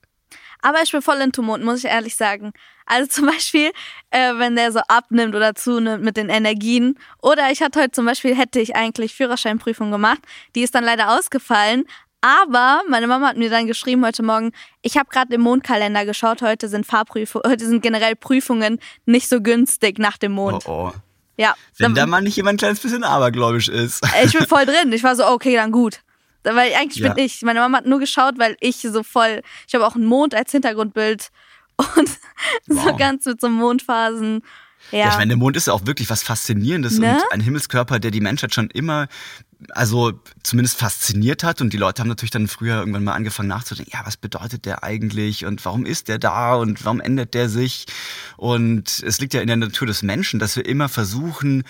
Aber 0.65 0.81
ich 0.81 0.91
bin 0.91 1.03
voll 1.03 1.17
into 1.17 1.43
Mond, 1.43 1.63
muss 1.63 1.83
ich 1.83 1.91
ehrlich 1.91 2.15
sagen. 2.15 2.51
Also 2.87 3.07
zum 3.07 3.27
Beispiel, 3.27 3.71
äh, 4.09 4.33
wenn 4.37 4.55
der 4.55 4.71
so 4.71 4.79
abnimmt 4.87 5.35
oder 5.35 5.53
zunimmt 5.53 6.03
mit 6.03 6.17
den 6.17 6.29
Energien. 6.29 6.97
Oder 7.21 7.51
ich 7.51 7.61
hatte 7.61 7.79
heute 7.79 7.91
zum 7.91 8.07
Beispiel, 8.07 8.35
hätte 8.35 8.59
ich 8.59 8.75
eigentlich 8.75 9.13
Führerscheinprüfung 9.13 9.91
gemacht. 9.91 10.21
Die 10.55 10.61
ist 10.61 10.73
dann 10.73 10.83
leider 10.83 11.15
ausgefallen. 11.15 11.85
Aber 12.21 12.81
meine 12.89 13.05
Mama 13.05 13.27
hat 13.27 13.37
mir 13.37 13.51
dann 13.51 13.67
geschrieben 13.67 14.03
heute 14.03 14.23
Morgen, 14.23 14.53
ich 14.81 14.97
habe 14.97 15.07
gerade 15.11 15.35
im 15.35 15.41
Mondkalender 15.41 16.03
geschaut, 16.03 16.41
heute 16.41 16.67
sind 16.67 16.87
Fahrprüfungen, 16.87 17.43
heute 17.51 17.67
sind 17.67 17.83
generell 17.83 18.15
Prüfungen 18.15 18.79
nicht 19.05 19.29
so 19.29 19.41
günstig 19.41 19.99
nach 19.99 20.17
dem 20.17 20.31
Mond. 20.31 20.63
Oh, 20.65 20.89
oh. 20.89 20.93
Ja. 21.37 21.53
Wenn 21.77 21.93
da 21.93 22.07
mal 22.07 22.21
nicht 22.21 22.37
jemand 22.37 22.55
ein 22.55 22.57
kleines 22.57 22.79
bisschen 22.79 23.03
abergläubisch 23.03 23.69
ist. 23.69 24.03
Ich 24.23 24.33
bin 24.33 24.47
voll 24.47 24.65
drin. 24.65 24.91
Ich 24.93 25.03
war 25.03 25.15
so, 25.15 25.27
okay, 25.27 25.53
dann 25.55 25.71
gut. 25.71 25.99
Weil 26.45 26.73
eigentlich 26.73 27.03
ja. 27.03 27.13
bin 27.13 27.23
ich. 27.23 27.41
Meine 27.41 27.59
Mama 27.59 27.79
hat 27.79 27.85
nur 27.85 27.99
geschaut, 27.99 28.37
weil 28.37 28.55
ich 28.59 28.77
so 28.77 29.03
voll, 29.03 29.41
ich 29.67 29.75
habe 29.75 29.85
auch 29.85 29.95
einen 29.95 30.05
Mond 30.05 30.33
als 30.33 30.51
Hintergrundbild 30.51 31.29
und 31.77 32.09
wow. 32.67 32.85
so 32.85 32.95
ganz 32.95 33.25
mit 33.25 33.41
so 33.41 33.49
Mondphasen. 33.49 34.41
Ja. 34.91 34.99
ja, 34.99 35.09
ich 35.09 35.17
meine, 35.17 35.29
der 35.29 35.37
Mond 35.37 35.57
ist 35.57 35.67
ja 35.67 35.73
auch 35.73 35.87
wirklich 35.87 36.09
was 36.11 36.21
Faszinierendes 36.21 36.99
ne? 36.99 37.15
und 37.15 37.33
ein 37.33 37.41
Himmelskörper, 37.41 37.99
der 37.99 38.11
die 38.11 38.21
Menschheit 38.21 38.53
schon 38.53 38.69
immer 38.69 39.07
also 39.71 40.19
zumindest 40.43 40.77
fasziniert 40.77 41.43
hat 41.43 41.61
und 41.61 41.73
die 41.73 41.77
Leute 41.77 42.01
haben 42.01 42.09
natürlich 42.09 42.31
dann 42.31 42.47
früher 42.47 42.77
irgendwann 42.77 43.03
mal 43.03 43.13
angefangen 43.13 43.49
nachzudenken, 43.49 43.91
ja, 43.93 44.05
was 44.05 44.17
bedeutet 44.17 44.65
der 44.65 44.83
eigentlich 44.83 45.45
und 45.45 45.63
warum 45.65 45.85
ist 45.85 46.07
der 46.07 46.19
da 46.19 46.55
und 46.55 46.83
warum 46.85 46.99
ändert 46.99 47.33
der 47.33 47.49
sich? 47.49 47.85
Und 48.37 49.03
es 49.05 49.19
liegt 49.19 49.33
ja 49.33 49.41
in 49.41 49.47
der 49.47 49.57
Natur 49.57 49.87
des 49.87 50.03
Menschen, 50.03 50.39
dass 50.39 50.55
wir 50.55 50.65
immer 50.65 50.89
versuchen, 50.89 51.63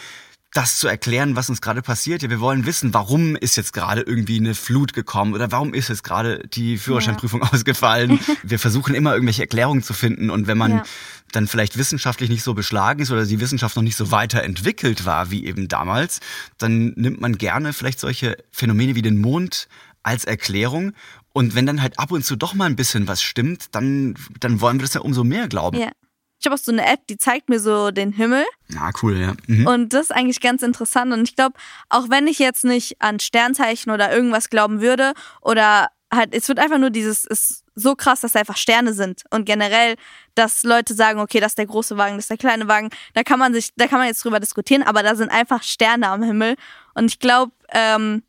das 0.54 0.78
zu 0.80 0.88
erklären, 0.88 1.36
was 1.36 1.50
uns 1.50 1.62
gerade 1.62 1.82
passiert. 1.82 2.22
Ja, 2.22 2.30
wir 2.30 2.40
wollen 2.40 2.66
wissen, 2.66 2.94
warum 2.94 3.36
ist 3.36 3.58
jetzt 3.58 3.74
gerade 3.74 4.02
irgendwie 4.02 4.40
eine 4.40 4.56
Flut 4.56 4.94
gekommen 4.94 5.34
oder 5.34 5.52
warum 5.52 5.74
ist 5.74 5.90
jetzt 5.90 6.04
gerade 6.04 6.48
die 6.48 6.78
Führerscheinprüfung 6.78 7.42
ja. 7.42 7.52
ausgefallen. 7.52 8.20
wir 8.44 8.58
versuchen 8.58 8.96
immer 8.96 9.14
irgendwelche 9.14 9.42
Erklärungen 9.42 9.84
zu 9.84 9.94
finden 9.94 10.30
und 10.30 10.48
wenn 10.48 10.58
man 10.58 10.72
ja. 10.72 10.84
dann 11.32 11.48
vielleicht 11.48 11.78
wissenschaftlich 11.78 12.30
nicht 12.30 12.44
so 12.44 12.54
beschlagen 12.54 13.02
ist 13.02 13.12
oder 13.12 13.26
die 13.26 13.41
Wissenschaft 13.41 13.76
noch 13.76 13.84
nicht 13.84 13.98
so 13.98 14.12
weiterentwickelt 14.12 15.06
war 15.06 15.30
wie 15.30 15.46
eben 15.46 15.67
damals, 15.67 16.22
dann 16.58 16.93
nimmt 16.96 17.19
man 17.19 17.38
gerne 17.38 17.74
vielleicht 17.74 18.00
solche 18.00 18.38
Phänomene 18.52 18.96
wie 18.96 19.02
den 19.02 19.19
Mond 19.19 19.67
als 20.04 20.24
Erklärung 20.24 20.93
und 21.34 21.54
wenn 21.54 21.65
dann 21.65 21.82
halt 21.82 22.00
ab 22.00 22.12
und 22.12 22.24
zu 22.24 22.38
doch 22.38 22.54
mal 22.54 22.63
ein 22.63 22.78
bisschen 22.78 23.10
was 23.10 23.22
stimmt, 23.22 23.76
dann, 23.76 24.15
dann 24.39 24.62
wollen 24.62 24.78
wir 24.78 24.84
das 24.84 24.93
ja 24.93 25.02
umso 25.02 25.26
mehr 25.26 25.50
glauben. 25.50 25.78
Ja. 25.78 25.91
Ich 26.39 26.45
habe 26.45 26.56
auch 26.56 26.60
so 26.60 26.71
eine 26.71 26.86
App, 26.86 27.08
die 27.08 27.17
zeigt 27.17 27.50
mir 27.50 27.60
so 27.60 27.91
den 27.91 28.12
Himmel. 28.12 28.43
Ah, 28.78 28.91
cool, 29.02 29.17
ja. 29.17 29.34
Mhm. 29.48 29.67
Und 29.67 29.93
das 29.93 30.08
ist 30.08 30.12
eigentlich 30.12 30.41
ganz 30.41 30.62
interessant. 30.62 31.13
Und 31.13 31.24
ich 31.24 31.36
glaube, 31.36 31.56
auch 31.89 32.10
wenn 32.10 32.28
ich 32.28 32.39
jetzt 32.39 32.65
nicht 32.65 33.02
an 33.02 33.19
Sternzeichen 33.19 33.91
oder 33.91 34.13
irgendwas 34.13 34.50
glauben 34.50 34.82
würde, 34.82 35.13
oder 35.41 35.88
halt, 36.13 36.34
es 36.34 36.48
wird 36.48 36.60
einfach 36.60 36.78
nur 36.78 36.89
dieses, 36.89 37.26
ist 37.26 37.63
so 37.76 37.95
krass, 37.95 38.21
dass 38.21 38.34
da 38.34 38.39
einfach 38.39 38.58
Sterne 38.58 38.93
sind. 38.93 39.24
Und 39.32 39.45
generell, 39.45 39.95
dass 40.34 40.63
Leute 40.63 40.93
sagen, 40.93 41.19
okay, 41.19 41.39
das 41.39 41.52
ist 41.52 41.58
der 41.58 41.65
große 41.65 41.98
Wagen, 41.98 42.15
das 42.15 42.26
ist 42.26 42.30
der 42.30 42.38
kleine 42.38 42.67
Wagen, 42.67 42.89
da 43.13 43.24
kann 43.24 43.39
man 43.39 43.54
sich, 43.54 43.74
da 43.76 43.88
kann 43.88 44.00
man 44.00 44.08
jetzt 44.08 44.24
drüber 44.24 44.39
diskutieren, 44.39 44.84
aber 44.84 45.04
da 45.04 45.15
sind 45.15 45.30
einfach 45.30 45.63
Sterne 45.63 46.08
am 46.10 46.24
Himmel. 46.24 46.56
Und 46.93 47.06
ich 47.06 47.19
glaube, 47.19 47.52
ähm, 47.69 48.24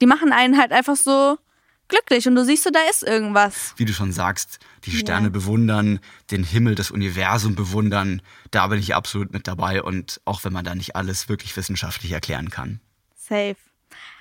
die 0.00 0.06
machen 0.06 0.32
einen 0.32 0.58
halt 0.58 0.72
einfach 0.72 0.96
so 0.96 1.38
glücklich 1.88 2.26
und 2.26 2.34
du 2.34 2.44
siehst 2.44 2.64
so, 2.64 2.70
da 2.70 2.80
ist 2.90 3.02
irgendwas. 3.02 3.74
Wie 3.76 3.84
du 3.84 3.92
schon 3.92 4.12
sagst, 4.12 4.58
die 4.84 4.90
Sterne 4.90 5.26
ja. 5.26 5.30
bewundern, 5.30 6.00
den 6.30 6.44
Himmel, 6.44 6.74
das 6.74 6.90
Universum 6.90 7.54
bewundern, 7.54 8.22
da 8.50 8.66
bin 8.68 8.78
ich 8.78 8.94
absolut 8.94 9.32
mit 9.32 9.46
dabei 9.46 9.82
und 9.82 10.20
auch 10.24 10.44
wenn 10.44 10.52
man 10.52 10.64
da 10.64 10.74
nicht 10.74 10.96
alles 10.96 11.28
wirklich 11.28 11.56
wissenschaftlich 11.56 12.12
erklären 12.12 12.50
kann. 12.50 12.80
Safe. 13.16 13.56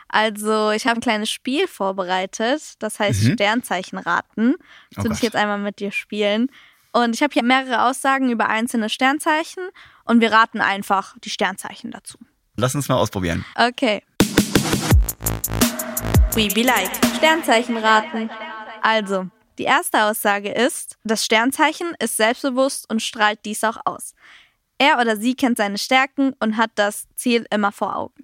Also, 0.08 0.70
ich 0.70 0.86
habe 0.86 1.00
ein 1.00 1.02
kleines 1.02 1.32
Spiel 1.32 1.68
vorbereitet, 1.68 2.76
das 2.80 3.00
heißt 3.00 3.24
mhm. 3.24 3.34
Sternzeichen 3.34 3.98
raten. 3.98 4.54
Das 4.92 5.00
oh 5.00 5.04
würde 5.06 5.16
ich 5.16 5.24
jetzt 5.24 5.36
einmal 5.36 5.58
mit 5.58 5.80
dir 5.80 5.92
spielen. 5.92 6.50
Und 6.92 7.16
ich 7.16 7.24
habe 7.24 7.34
hier 7.34 7.44
mehrere 7.44 7.88
Aussagen 7.90 8.30
über 8.30 8.48
einzelne 8.48 8.90
Sternzeichen 8.90 9.64
und 10.06 10.22
wir 10.22 10.32
raten 10.32 10.62
einfach 10.62 11.16
die 11.24 11.32
Sternzeichen 11.32 11.90
dazu. 11.90 12.20
Lass 12.56 12.76
uns 12.76 12.88
mal 12.88 12.96
ausprobieren. 12.96 13.44
Okay. 13.56 14.04
We 16.36 16.48
be 16.48 16.64
like. 16.64 16.90
Sternzeichen 17.18 17.78
raten. 17.78 18.28
Also, 18.82 19.28
die 19.60 19.66
erste 19.66 20.06
Aussage 20.06 20.52
ist, 20.52 20.98
das 21.04 21.24
Sternzeichen 21.24 21.94
ist 22.00 22.18
selbstbewusst 22.18 22.90
und 22.90 23.04
strahlt 23.04 23.40
dies 23.46 23.64
auch 23.64 23.78
aus. 23.86 24.14
Er 24.80 25.00
oder 25.00 25.16
sie 25.16 25.36
kennt 25.36 25.58
seine 25.58 25.78
Stärken 25.78 26.34
und 26.40 26.58
hat 26.58 26.72
das 26.74 27.06
Ziel 27.16 27.46
immer 27.52 27.72
vor 27.72 27.96
Augen. 27.96 28.24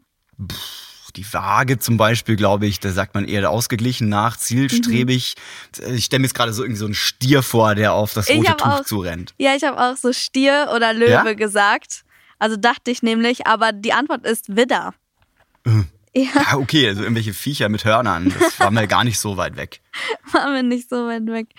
die 1.16 1.34
Waage 1.34 1.78
zum 1.78 1.98
Beispiel, 1.98 2.36
glaube 2.36 2.66
ich, 2.66 2.80
da 2.80 2.92
sagt 2.92 3.14
man 3.14 3.26
eher 3.26 3.48
ausgeglichen 3.52 4.10
nach, 4.10 4.38
zielstrebig. 4.38 5.36
Mhm. 5.80 5.94
Ich 5.94 6.06
stelle 6.06 6.22
mir 6.22 6.26
jetzt 6.26 6.36
gerade 6.36 6.52
so 6.54 6.64
irgendwie 6.64 6.80
so 6.80 6.86
einen 6.86 6.96
Stier 6.96 7.44
vor, 7.44 7.76
der 7.76 7.94
auf 7.94 8.14
das 8.14 8.28
rote 8.30 8.58
Tuch 8.58 8.66
auch, 8.66 8.86
zurennt. 8.86 9.36
Ja, 9.38 9.56
ich 9.56 9.64
habe 9.64 9.80
auch 9.80 9.98
so 9.98 10.14
Stier 10.14 10.72
oder 10.76 10.94
Löwe 10.94 11.12
ja? 11.12 11.34
gesagt. 11.34 12.04
Also 12.40 12.58
dachte 12.58 12.90
ich 12.90 13.04
nämlich, 13.04 13.46
aber 13.46 13.72
die 13.72 13.94
Antwort 13.94 14.26
ist 14.26 14.56
Widder. 14.56 14.96
Mhm. 15.64 15.90
Ja. 16.16 16.24
ja, 16.34 16.58
okay, 16.58 16.88
also 16.88 17.04
irgendwelche 17.04 17.34
Viecher 17.34 17.70
mit 17.70 17.86
Hörnern, 17.86 18.34
das 18.38 18.60
war 18.60 18.72
mir 18.72 18.88
gar 18.88 19.04
nicht 19.04 19.20
so 19.20 19.38
weit 19.38 19.56
weg. 19.58 19.82
War 20.32 20.50
mir 20.50 20.64
nicht 20.64 20.90
so 20.90 21.08
weit 21.08 21.28
weg. 21.28 21.50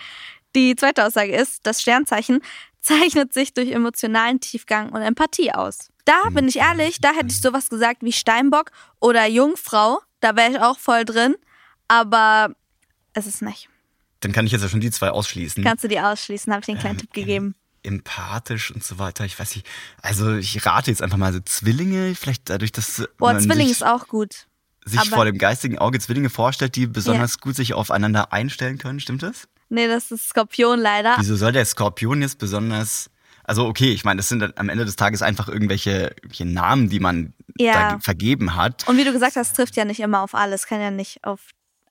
Die 0.55 0.75
zweite 0.75 1.05
Aussage 1.05 1.33
ist, 1.33 1.65
das 1.65 1.81
Sternzeichen 1.81 2.41
zeichnet 2.81 3.33
sich 3.33 3.53
durch 3.53 3.71
emotionalen 3.71 4.39
Tiefgang 4.39 4.89
und 4.89 5.01
Empathie 5.01 5.53
aus. 5.53 5.89
Da 6.03 6.29
bin 6.31 6.47
ich 6.47 6.57
ehrlich, 6.57 6.99
da 6.99 7.13
hätte 7.13 7.27
ich 7.27 7.39
sowas 7.39 7.69
gesagt 7.69 8.01
wie 8.01 8.11
Steinbock 8.11 8.71
oder 8.99 9.25
Jungfrau, 9.27 9.99
da 10.19 10.35
wäre 10.35 10.51
ich 10.51 10.59
auch 10.59 10.79
voll 10.79 11.05
drin, 11.05 11.35
aber 11.87 12.53
es 13.13 13.27
ist 13.27 13.41
nicht. 13.41 13.69
Dann 14.19 14.31
kann 14.31 14.45
ich 14.45 14.51
jetzt 14.51 14.63
ja 14.63 14.69
schon 14.69 14.81
die 14.81 14.91
zwei 14.91 15.11
ausschließen. 15.11 15.63
Kannst 15.63 15.83
du 15.83 15.87
die 15.87 15.99
ausschließen, 15.99 16.51
habe 16.51 16.61
ich 16.61 16.65
den 16.65 16.77
kleinen 16.77 16.95
ähm, 16.95 17.01
Tipp 17.01 17.13
gegeben 17.13 17.55
empathisch 17.83 18.71
und 18.71 18.83
so 18.83 18.99
weiter. 18.99 19.25
Ich 19.25 19.39
weiß 19.39 19.55
nicht. 19.55 19.67
Also 20.01 20.35
ich 20.35 20.65
rate 20.65 20.91
jetzt 20.91 21.01
einfach 21.01 21.17
mal 21.17 21.33
so 21.33 21.39
Zwillinge, 21.39 22.15
vielleicht 22.15 22.49
dadurch, 22.49 22.71
dass 22.71 23.03
Boah, 23.17 23.37
Zwilling 23.39 23.69
ist 23.69 23.83
auch 23.83 24.07
gut. 24.07 24.47
Sich 24.83 25.09
vor 25.09 25.25
dem 25.25 25.37
geistigen 25.37 25.77
Auge 25.77 25.99
Zwillinge 25.99 26.29
vorstellt, 26.29 26.75
die 26.75 26.87
besonders 26.87 27.33
ja. 27.33 27.39
gut 27.41 27.55
sich 27.55 27.73
aufeinander 27.73 28.33
einstellen 28.33 28.79
können, 28.79 28.99
stimmt 28.99 29.21
das? 29.21 29.47
Nee, 29.69 29.87
das 29.87 30.11
ist 30.11 30.29
Skorpion 30.29 30.79
leider. 30.79 31.15
Wieso 31.19 31.35
soll 31.35 31.51
der 31.51 31.65
Skorpion 31.65 32.21
jetzt 32.21 32.39
besonders 32.39 33.09
also 33.43 33.65
okay, 33.65 33.91
ich 33.91 34.05
meine, 34.05 34.17
das 34.17 34.29
sind 34.29 34.57
am 34.57 34.69
Ende 34.69 34.85
des 34.85 34.95
Tages 34.95 35.21
einfach 35.21 35.49
irgendwelche, 35.49 36.13
irgendwelche 36.15 36.45
Namen, 36.45 36.89
die 36.89 36.99
man 36.99 37.33
ja. 37.57 37.93
da 37.93 37.99
vergeben 37.99 38.55
hat. 38.55 38.87
Und 38.87 38.97
wie 38.97 39.03
du 39.03 39.11
gesagt 39.11 39.35
hast, 39.35 39.55
trifft 39.55 39.75
ja 39.75 39.85
nicht 39.85 39.99
immer 39.99 40.21
auf 40.21 40.35
alles, 40.35 40.67
kann 40.67 40.79
ja 40.79 40.91
nicht 40.91 41.23
auf 41.23 41.41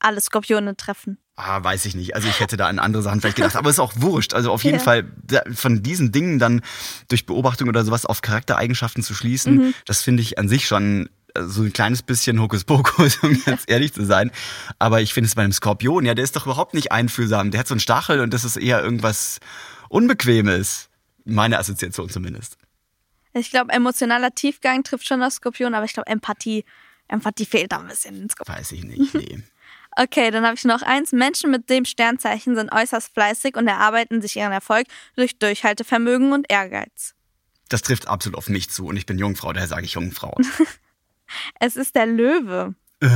alle 0.01 0.21
Skorpione 0.21 0.77
treffen. 0.77 1.19
Ah, 1.37 1.63
weiß 1.65 1.87
ich 1.87 1.95
nicht. 1.95 2.15
Also 2.15 2.29
ich 2.29 2.41
hätte 2.41 2.59
da 2.59 2.67
an 2.67 2.79
andere 2.79 3.03
Sachen 3.03 3.21
vielleicht 3.21 3.37
gedacht, 3.37 3.57
aber 3.57 3.71
ist 3.71 3.79
auch 3.79 3.95
wurscht. 3.97 4.35
Also 4.35 4.53
auf 4.53 4.63
jeden 4.63 4.79
ja. 4.79 4.83
Fall 4.83 5.11
von 5.55 5.83
diesen 5.83 6.13
Dingen 6.13 6.39
dann 6.39 6.61
durch 7.09 7.25
Beobachtung 7.25 7.69
oder 7.69 7.83
sowas 7.83 8.05
auf 8.05 8.21
Charaktereigenschaften 8.21 9.03
zu 9.03 9.15
schließen, 9.15 9.57
mhm. 9.57 9.75
das 9.87 10.03
finde 10.03 10.23
ich 10.23 10.39
an 10.39 10.49
sich 10.49 10.67
schon 10.67 11.09
äh, 11.35 11.45
so 11.45 11.63
ein 11.63 11.73
kleines 11.73 12.03
bisschen 12.03 12.41
Hokuspokus, 12.41 13.19
um 13.23 13.43
ganz 13.45 13.63
ehrlich 13.67 13.95
zu 13.95 14.05
sein. 14.05 14.31
Aber 14.79 15.01
ich 15.01 15.15
finde 15.15 15.29
es 15.29 15.35
bei 15.35 15.43
einem 15.43 15.53
Skorpion, 15.53 16.05
ja, 16.05 16.15
der 16.15 16.25
ist 16.25 16.37
doch 16.37 16.45
überhaupt 16.45 16.75
nicht 16.75 16.93
einfühlsam. 16.93 17.51
Der 17.51 17.61
hat 17.61 17.69
so 17.69 17.75
einen 17.75 17.81
Stachel 17.81 18.21
und 18.21 18.35
das 18.35 18.45
ist 18.45 18.57
eher 18.57 18.83
irgendwas 18.83 19.41
Unbequemes. 19.89 20.91
Meine 21.25 21.59
Assoziation 21.59 22.11
zumindest. 22.11 22.59
Ich 23.33 23.51
glaube, 23.51 23.73
emotionaler 23.73 24.35
Tiefgang 24.35 24.83
trifft 24.83 25.07
schon 25.07 25.21
das 25.21 25.37
Skorpion, 25.37 25.75
aber 25.75 25.85
ich 25.85 25.93
glaube, 25.93 26.09
Empathie, 26.09 26.65
Empathie 27.09 27.47
fehlt 27.47 27.73
da 27.73 27.79
ein 27.79 27.89
bisschen. 27.89 28.29
Weiß 28.45 28.73
ich 28.73 28.85
nicht, 28.85 29.15
nee. 29.15 29.43
Okay, 30.03 30.31
dann 30.31 30.47
habe 30.47 30.55
ich 30.55 30.65
noch 30.65 30.81
eins. 30.81 31.13
Menschen 31.13 31.51
mit 31.51 31.69
dem 31.69 31.85
Sternzeichen 31.85 32.57
sind 32.57 32.73
äußerst 32.73 33.13
fleißig 33.13 33.55
und 33.57 33.69
erarbeiten 33.69 34.23
sich 34.23 34.35
ihren 34.35 34.51
Erfolg 34.51 34.87
durch 35.15 35.39
Durchhaltevermögen 35.39 36.33
und 36.33 36.51
Ehrgeiz. 36.51 37.15
Das 37.69 37.83
trifft 37.83 38.09
absolut 38.09 38.39
auf 38.39 38.49
mich 38.49 38.71
zu 38.71 38.87
und 38.87 38.97
ich 38.97 39.05
bin 39.05 39.19
Jungfrau, 39.19 39.53
daher 39.53 39.69
sage 39.69 39.85
ich 39.85 39.93
Jungfrau. 39.93 40.35
es 41.61 41.77
ist 41.77 41.97
der 41.97 42.07
Löwe. 42.07 42.75
Äh. 43.01 43.09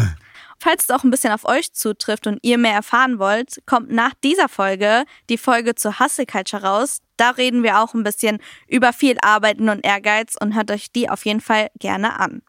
Falls 0.59 0.85
es 0.85 0.91
auch 0.91 1.05
ein 1.05 1.11
bisschen 1.11 1.33
auf 1.33 1.47
euch 1.47 1.73
zutrifft 1.73 2.27
und 2.27 2.39
ihr 2.43 2.59
mehr 2.59 2.75
erfahren 2.75 3.19
wollt, 3.19 3.63
kommt 3.65 3.91
nach 3.91 4.13
dieser 4.23 4.51
Folge 4.51 5.05
die 5.31 5.39
Folge 5.39 5.75
zur 5.75 5.99
Hustle 6.01 6.27
Culture 6.27 6.63
raus. 6.63 6.99
Da 7.17 7.31
reden 7.31 7.63
wir 7.63 7.81
auch 7.81 7.95
ein 7.95 8.05
bisschen 8.05 8.41
über 8.69 8.93
viel 8.93 9.17
Arbeiten 9.23 9.71
und 9.71 9.87
Ehrgeiz 9.87 10.35
und 10.39 10.55
hört 10.55 10.71
euch 10.71 10.93
die 10.93 11.09
auf 11.09 11.25
jeden 11.25 11.41
Fall 11.41 11.69
gerne 11.79 12.21
an. 12.21 12.43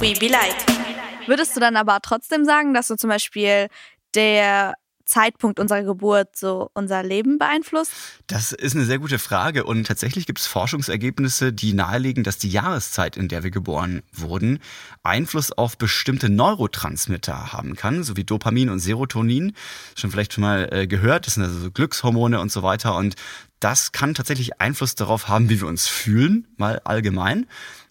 We 0.00 0.12
be 0.18 0.28
like. 0.28 0.79
Würdest 1.26 1.56
du 1.56 1.60
dann 1.60 1.76
aber 1.76 2.00
trotzdem 2.02 2.44
sagen, 2.44 2.74
dass 2.74 2.88
du 2.88 2.96
zum 2.96 3.10
Beispiel 3.10 3.68
der 4.14 4.74
Zeitpunkt 5.10 5.58
unserer 5.58 5.82
Geburt 5.82 6.36
so 6.36 6.70
unser 6.72 7.02
Leben 7.02 7.38
beeinflusst? 7.38 7.92
Das 8.28 8.52
ist 8.52 8.76
eine 8.76 8.84
sehr 8.84 9.00
gute 9.00 9.18
Frage 9.18 9.64
und 9.64 9.86
tatsächlich 9.86 10.24
gibt 10.24 10.38
es 10.38 10.46
Forschungsergebnisse, 10.46 11.52
die 11.52 11.72
nahelegen, 11.72 12.22
dass 12.22 12.38
die 12.38 12.48
Jahreszeit, 12.48 13.16
in 13.16 13.26
der 13.26 13.42
wir 13.42 13.50
geboren 13.50 14.02
wurden, 14.12 14.60
Einfluss 15.02 15.50
auf 15.50 15.76
bestimmte 15.76 16.28
Neurotransmitter 16.28 17.52
haben 17.52 17.74
kann, 17.74 18.04
so 18.04 18.16
wie 18.16 18.24
Dopamin 18.24 18.70
und 18.70 18.78
Serotonin. 18.78 19.52
Schon 19.96 20.12
vielleicht 20.12 20.34
schon 20.34 20.42
mal 20.42 20.68
äh, 20.72 20.86
gehört, 20.86 21.26
das 21.26 21.34
sind 21.34 21.42
also 21.42 21.58
so 21.58 21.70
Glückshormone 21.72 22.40
und 22.40 22.52
so 22.52 22.62
weiter 22.62 22.96
und 22.96 23.16
das 23.58 23.92
kann 23.92 24.14
tatsächlich 24.14 24.60
Einfluss 24.60 24.94
darauf 24.94 25.28
haben, 25.28 25.50
wie 25.50 25.60
wir 25.60 25.68
uns 25.68 25.86
fühlen, 25.86 26.46
mal 26.56 26.80
allgemein. 26.84 27.46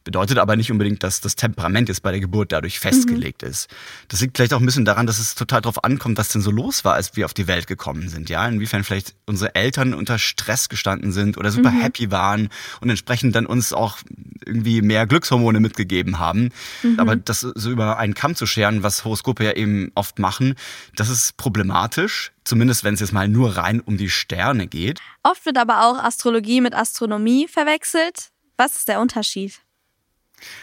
Bedeutet 0.05 0.37
aber 0.37 0.55
nicht 0.55 0.71
unbedingt, 0.71 1.03
dass 1.03 1.19
das 1.19 1.35
Temperament 1.35 1.89
jetzt 1.89 2.01
bei 2.01 2.11
der 2.11 2.21
Geburt 2.21 2.51
dadurch 2.53 2.79
festgelegt 2.79 3.41
mhm. 3.41 3.49
ist. 3.49 3.69
Das 4.07 4.21
liegt 4.21 4.37
vielleicht 4.37 4.53
auch 4.53 4.59
ein 4.59 4.65
bisschen 4.65 4.85
daran, 4.85 5.05
dass 5.05 5.19
es 5.19 5.35
total 5.35 5.61
darauf 5.61 5.83
ankommt, 5.83 6.17
was 6.17 6.29
denn 6.29 6.41
so 6.41 6.51
los 6.51 6.85
war, 6.85 6.93
als 6.93 7.15
wir 7.17 7.25
auf 7.25 7.33
die 7.33 7.47
Welt 7.47 7.67
gekommen 7.67 8.07
sind. 8.07 8.29
Ja, 8.29 8.47
inwiefern 8.47 8.83
vielleicht 8.85 9.15
unsere 9.25 9.55
Eltern 9.55 9.93
unter 9.93 10.17
Stress 10.17 10.69
gestanden 10.69 11.11
sind 11.11 11.37
oder 11.37 11.51
super 11.51 11.71
mhm. 11.71 11.81
happy 11.81 12.11
waren 12.11 12.49
und 12.79 12.89
entsprechend 12.89 13.35
dann 13.35 13.45
uns 13.45 13.73
auch 13.73 13.97
irgendwie 14.45 14.81
mehr 14.81 15.05
Glückshormone 15.05 15.59
mitgegeben 15.59 16.17
haben. 16.17 16.49
Mhm. 16.81 16.99
Aber 16.99 17.15
das 17.17 17.41
so 17.41 17.69
über 17.69 17.97
einen 17.97 18.13
Kamm 18.13 18.35
zu 18.35 18.45
scheren, 18.45 18.83
was 18.83 19.03
Horoskope 19.03 19.43
ja 19.43 19.51
eben 19.51 19.91
oft 19.95 20.17
machen, 20.17 20.55
das 20.95 21.09
ist 21.09 21.35
problematisch. 21.37 22.31
Zumindest 22.45 22.83
wenn 22.83 22.93
es 22.93 22.99
jetzt 23.01 23.11
mal 23.11 23.27
nur 23.27 23.57
rein 23.57 23.79
um 23.79 23.97
die 23.97 24.09
Sterne 24.09 24.65
geht. 24.65 25.01
Oft 25.23 25.45
wird 25.45 25.57
aber 25.57 25.85
auch 25.85 26.03
Astrologie 26.03 26.61
mit 26.61 26.73
Astronomie 26.73 27.47
verwechselt. 27.47 28.29
Was 28.57 28.75
ist 28.75 28.87
der 28.87 29.01
Unterschied? 29.01 29.61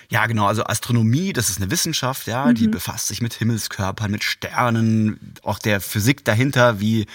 Ja, 0.09 0.27
genau. 0.27 0.47
Also 0.47 0.65
Astronomie, 0.65 1.33
das 1.33 1.49
ist 1.51 1.61
eine 1.61 1.71
Wissenschaft, 1.71 2.27
ja, 2.27 2.47
mhm. 2.47 2.55
die 2.55 2.69
befasst 2.69 3.09
sich 3.09 3.21
mit 3.21 3.35
Himmelskörpern, 3.35 4.11
mit 4.11 4.25
Sternen, 4.25 5.35
auch 5.43 5.59
der 5.59 5.81
Physik 5.81 6.25
dahinter, 6.25 6.81
wie 6.81 7.07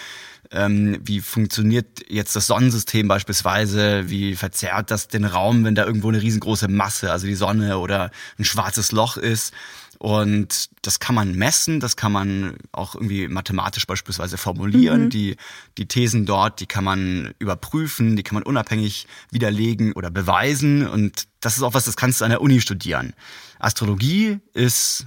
ähm, 0.52 1.00
wie 1.04 1.22
funktioniert 1.22 1.88
jetzt 2.10 2.36
das 2.36 2.48
Sonnensystem 2.48 3.08
beispielsweise, 3.08 4.10
wie 4.10 4.36
verzerrt 4.36 4.92
das 4.92 5.08
den 5.08 5.24
Raum, 5.24 5.64
wenn 5.64 5.76
da 5.76 5.86
irgendwo 5.86 6.10
eine 6.10 6.22
riesengroße 6.22 6.68
Masse, 6.68 7.12
also 7.12 7.26
die 7.26 7.36
Sonne 7.36 7.78
oder 7.78 8.12
ein 8.38 8.44
schwarzes 8.44 8.92
Loch 8.92 9.18
ist. 9.18 9.54
Und 10.02 10.72
das 10.82 11.00
kann 11.00 11.14
man 11.14 11.36
messen, 11.36 11.80
das 11.80 11.96
kann 11.96 12.12
man 12.12 12.56
auch 12.72 12.96
irgendwie 12.96 13.28
mathematisch 13.28 13.86
beispielsweise 13.86 14.36
formulieren. 14.36 15.04
Mhm. 15.04 15.10
Die, 15.12 15.36
die 15.78 15.88
Thesen 15.88 16.26
dort, 16.26 16.60
die 16.60 16.66
kann 16.66 16.84
man 16.84 17.36
überprüfen, 17.38 18.16
die 18.16 18.24
kann 18.24 18.34
man 18.34 18.42
unabhängig 18.42 19.06
widerlegen 19.30 19.94
oder 19.94 20.10
beweisen. 20.10 20.88
Und 20.88 21.28
das 21.40 21.56
ist 21.56 21.62
auch 21.62 21.76
was, 21.76 21.86
das 21.86 21.98
kannst 21.98 22.20
du 22.20 22.26
an 22.26 22.32
der 22.32 22.42
Uni 22.42 22.62
studieren. 22.62 23.14
Astrologie 23.60 24.40
ist 24.56 25.06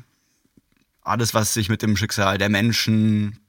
alles, 1.02 1.34
was 1.34 1.54
sich 1.54 1.68
mit 1.68 1.82
dem 1.82 1.96
Schicksal 1.96 2.38
der 2.38 2.48
Menschen 2.48 3.40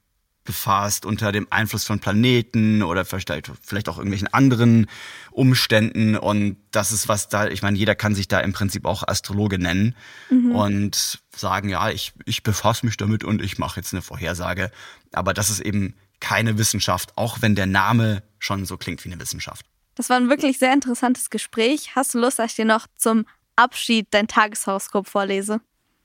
befasst 0.46 1.04
unter 1.04 1.32
dem 1.32 1.46
Einfluss 1.50 1.84
von 1.84 2.00
Planeten 2.00 2.82
oder 2.82 3.04
vielleicht, 3.04 3.52
vielleicht 3.60 3.88
auch 3.88 3.98
irgendwelchen 3.98 4.32
anderen 4.32 4.86
Umständen. 5.30 6.16
Und 6.16 6.56
das 6.70 6.92
ist 6.92 7.08
was 7.08 7.28
da, 7.28 7.48
ich 7.48 7.62
meine, 7.62 7.76
jeder 7.76 7.94
kann 7.94 8.14
sich 8.14 8.28
da 8.28 8.40
im 8.40 8.54
Prinzip 8.54 8.86
auch 8.86 9.06
Astrologe 9.06 9.58
nennen 9.58 9.94
mhm. 10.30 10.52
und 10.52 11.20
sagen, 11.36 11.68
ja, 11.68 11.90
ich, 11.90 12.12
ich 12.24 12.42
befasse 12.42 12.86
mich 12.86 12.96
damit 12.96 13.24
und 13.24 13.42
ich 13.42 13.58
mache 13.58 13.80
jetzt 13.80 13.92
eine 13.92 14.02
Vorhersage. 14.02 14.70
Aber 15.12 15.34
das 15.34 15.50
ist 15.50 15.60
eben 15.60 15.94
keine 16.20 16.56
Wissenschaft, 16.56 17.16
auch 17.16 17.42
wenn 17.42 17.54
der 17.54 17.66
Name 17.66 18.22
schon 18.38 18.64
so 18.64 18.76
klingt 18.76 19.04
wie 19.04 19.12
eine 19.12 19.20
Wissenschaft. 19.20 19.66
Das 19.94 20.10
war 20.10 20.16
ein 20.16 20.28
wirklich 20.28 20.58
sehr 20.58 20.72
interessantes 20.72 21.30
Gespräch. 21.30 21.94
Hast 21.94 22.14
du 22.14 22.18
Lust, 22.18 22.38
dass 22.38 22.52
ich 22.52 22.56
dir 22.56 22.64
noch 22.64 22.86
zum 22.96 23.26
Abschied 23.56 24.08
dein 24.10 24.28
Tageshoroskop 24.28 25.08
vorlese? 25.08 25.60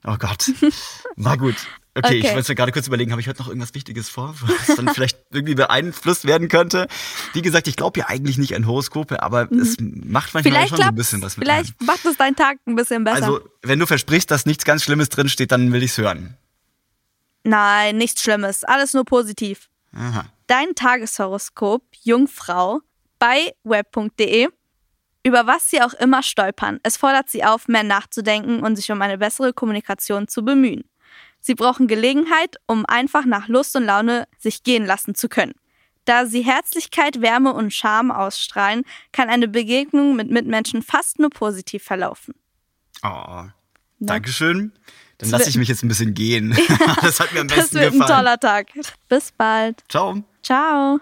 Oh 0.06 0.18
Gott. 0.18 0.52
Na 1.16 1.36
gut. 1.36 1.56
Okay, 1.94 2.20
okay. 2.20 2.20
ich 2.20 2.34
wollte 2.34 2.56
gerade 2.56 2.72
kurz 2.72 2.88
überlegen, 2.88 3.12
habe 3.12 3.20
ich 3.20 3.28
heute 3.28 3.42
noch 3.42 3.50
irgendwas 3.50 3.74
Wichtiges 3.74 4.08
vor, 4.08 4.34
was 4.40 4.78
dann 4.78 4.88
vielleicht 4.94 5.18
irgendwie 5.32 5.56
beeinflusst 5.56 6.26
werden 6.26 6.48
könnte? 6.48 6.88
Wie 7.34 7.42
gesagt, 7.42 7.68
ich 7.68 7.76
glaube 7.76 8.00
ja 8.00 8.08
eigentlich 8.08 8.38
nicht 8.38 8.56
an 8.56 8.66
Horoskope, 8.66 9.22
aber 9.22 9.48
mhm. 9.52 9.60
es 9.60 9.78
macht 9.80 10.34
manchmal 10.34 10.44
vielleicht 10.44 10.70
schon 10.70 10.78
so 10.78 10.84
ein 10.84 10.96
bisschen 10.96 11.22
was 11.22 11.36
mit 11.36 11.46
Vielleicht 11.46 11.76
einem. 11.80 11.88
macht 11.88 12.06
es 12.06 12.16
deinen 12.16 12.38
Tag 12.38 12.60
ein 12.66 12.76
bisschen 12.76 13.04
besser. 13.04 13.18
Also, 13.18 13.42
wenn 13.62 13.80
du 13.80 13.86
versprichst, 13.86 14.32
dass 14.32 14.46
nichts 14.46 14.64
ganz 14.64 14.84
Schlimmes 14.84 15.10
drinsteht, 15.10 15.52
dann 15.52 15.74
will 15.74 15.84
ich's 15.84 15.98
hören. 15.98 16.38
Nein, 17.44 17.98
nichts 17.98 18.22
Schlimmes. 18.22 18.64
Alles 18.64 18.94
nur 18.94 19.04
positiv. 19.04 19.70
Aha. 19.94 20.26
Dein 20.48 20.74
Tageshoroskop, 20.76 21.84
Jungfrau, 22.04 22.80
bei 23.20 23.54
web.de 23.64 24.48
über 25.24 25.46
was 25.48 25.70
sie 25.70 25.82
auch 25.82 25.94
immer 25.94 26.24
stolpern. 26.24 26.80
Es 26.84 26.98
fordert 26.98 27.30
sie 27.30 27.44
auf, 27.44 27.68
mehr 27.68 27.84
nachzudenken 27.84 28.62
und 28.64 28.76
sich 28.76 28.92
um 28.92 29.02
eine 29.02 29.18
bessere 29.18 29.54
Kommunikation 29.54 30.28
zu 30.28 30.44
bemühen. 30.44 30.84
Sie 31.42 31.56
brauchen 31.56 31.88
Gelegenheit, 31.88 32.58
um 32.68 32.86
einfach 32.86 33.26
nach 33.26 33.48
Lust 33.48 33.76
und 33.76 33.84
Laune 33.84 34.28
sich 34.38 34.64
gehen 34.64 34.86
lassen 34.86 35.16
zu 35.16 35.28
können. 35.28 35.54
Da 36.06 36.26
sie 36.26 36.42
Herzlichkeit, 36.42 37.22
Wärme 37.22 37.54
und 37.54 37.74
Charme 37.74 38.12
ausstrahlen, 38.12 38.84
kann 39.12 39.30
eine 39.30 39.48
Begegnung 39.48 40.16
mit 40.16 40.32
Mitmenschen 40.32 40.82
fast 40.82 41.20
nur 41.20 41.30
positiv 41.30 41.84
verlaufen. 41.84 42.34
Oh, 43.04 43.44
Dankeschön. 44.00 44.72
Dann 45.20 45.30
lasse 45.30 45.50
ich 45.50 45.58
mich 45.58 45.68
jetzt 45.68 45.84
ein 45.84 45.88
bisschen 45.88 46.16
gehen. 46.16 46.58
das 47.02 47.20
hat 47.20 47.32
mir 47.34 47.42
am 47.42 47.48
besten 47.48 47.78
gefallen. 47.78 48.00
Das 48.00 48.10
wird 48.10 48.10
ein 48.10 48.18
toller 48.18 48.40
Tag. 48.40 48.68
Bis 49.08 49.32
bald. 49.32 49.84
Ciao. 49.88 50.24
Ciao. 50.42 51.00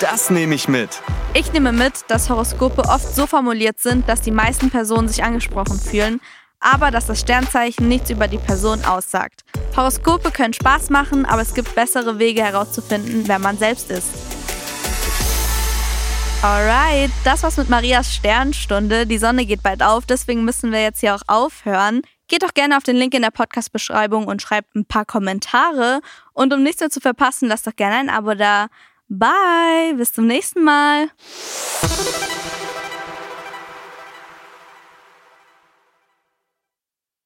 Das 0.00 0.30
nehme 0.30 0.54
ich 0.54 0.68
mit. 0.68 1.02
Ich 1.34 1.52
nehme 1.52 1.72
mit, 1.72 2.04
dass 2.08 2.30
Horoskope 2.30 2.82
oft 2.82 3.14
so 3.14 3.26
formuliert 3.26 3.78
sind, 3.78 4.08
dass 4.08 4.22
die 4.22 4.30
meisten 4.30 4.70
Personen 4.70 5.08
sich 5.08 5.22
angesprochen 5.22 5.78
fühlen, 5.78 6.20
aber 6.60 6.90
dass 6.90 7.06
das 7.06 7.20
Sternzeichen 7.20 7.88
nichts 7.88 8.10
über 8.10 8.28
die 8.28 8.38
Person 8.38 8.84
aussagt. 8.84 9.42
Horoskope 9.76 10.30
können 10.30 10.54
Spaß 10.54 10.90
machen, 10.90 11.24
aber 11.24 11.42
es 11.42 11.54
gibt 11.54 11.74
bessere 11.74 12.18
Wege 12.18 12.42
herauszufinden, 12.42 13.24
wer 13.26 13.38
man 13.38 13.58
selbst 13.58 13.90
ist. 13.90 14.08
Alright, 16.40 17.10
das 17.24 17.42
war's 17.42 17.56
mit 17.56 17.68
Marias 17.68 18.14
Sternstunde. 18.14 19.06
Die 19.06 19.18
Sonne 19.18 19.44
geht 19.44 19.62
bald 19.62 19.82
auf, 19.82 20.06
deswegen 20.06 20.44
müssen 20.44 20.70
wir 20.70 20.80
jetzt 20.80 21.00
hier 21.00 21.16
auch 21.16 21.22
aufhören. 21.26 22.02
Geht 22.28 22.44
doch 22.44 22.54
gerne 22.54 22.76
auf 22.76 22.84
den 22.84 22.94
Link 22.94 23.14
in 23.14 23.22
der 23.22 23.32
Podcast-Beschreibung 23.32 24.26
und 24.26 24.40
schreibt 24.40 24.76
ein 24.76 24.84
paar 24.84 25.04
Kommentare. 25.04 26.00
Und 26.34 26.52
um 26.52 26.62
nichts 26.62 26.80
mehr 26.80 26.90
zu 26.90 27.00
verpassen, 27.00 27.48
lasst 27.48 27.66
doch 27.66 27.74
gerne 27.74 27.96
ein 27.96 28.10
Abo 28.10 28.34
da. 28.34 28.68
Bye, 29.08 29.94
bis 29.96 30.12
zum 30.12 30.26
nächsten 30.26 30.62
Mal. 30.62 31.08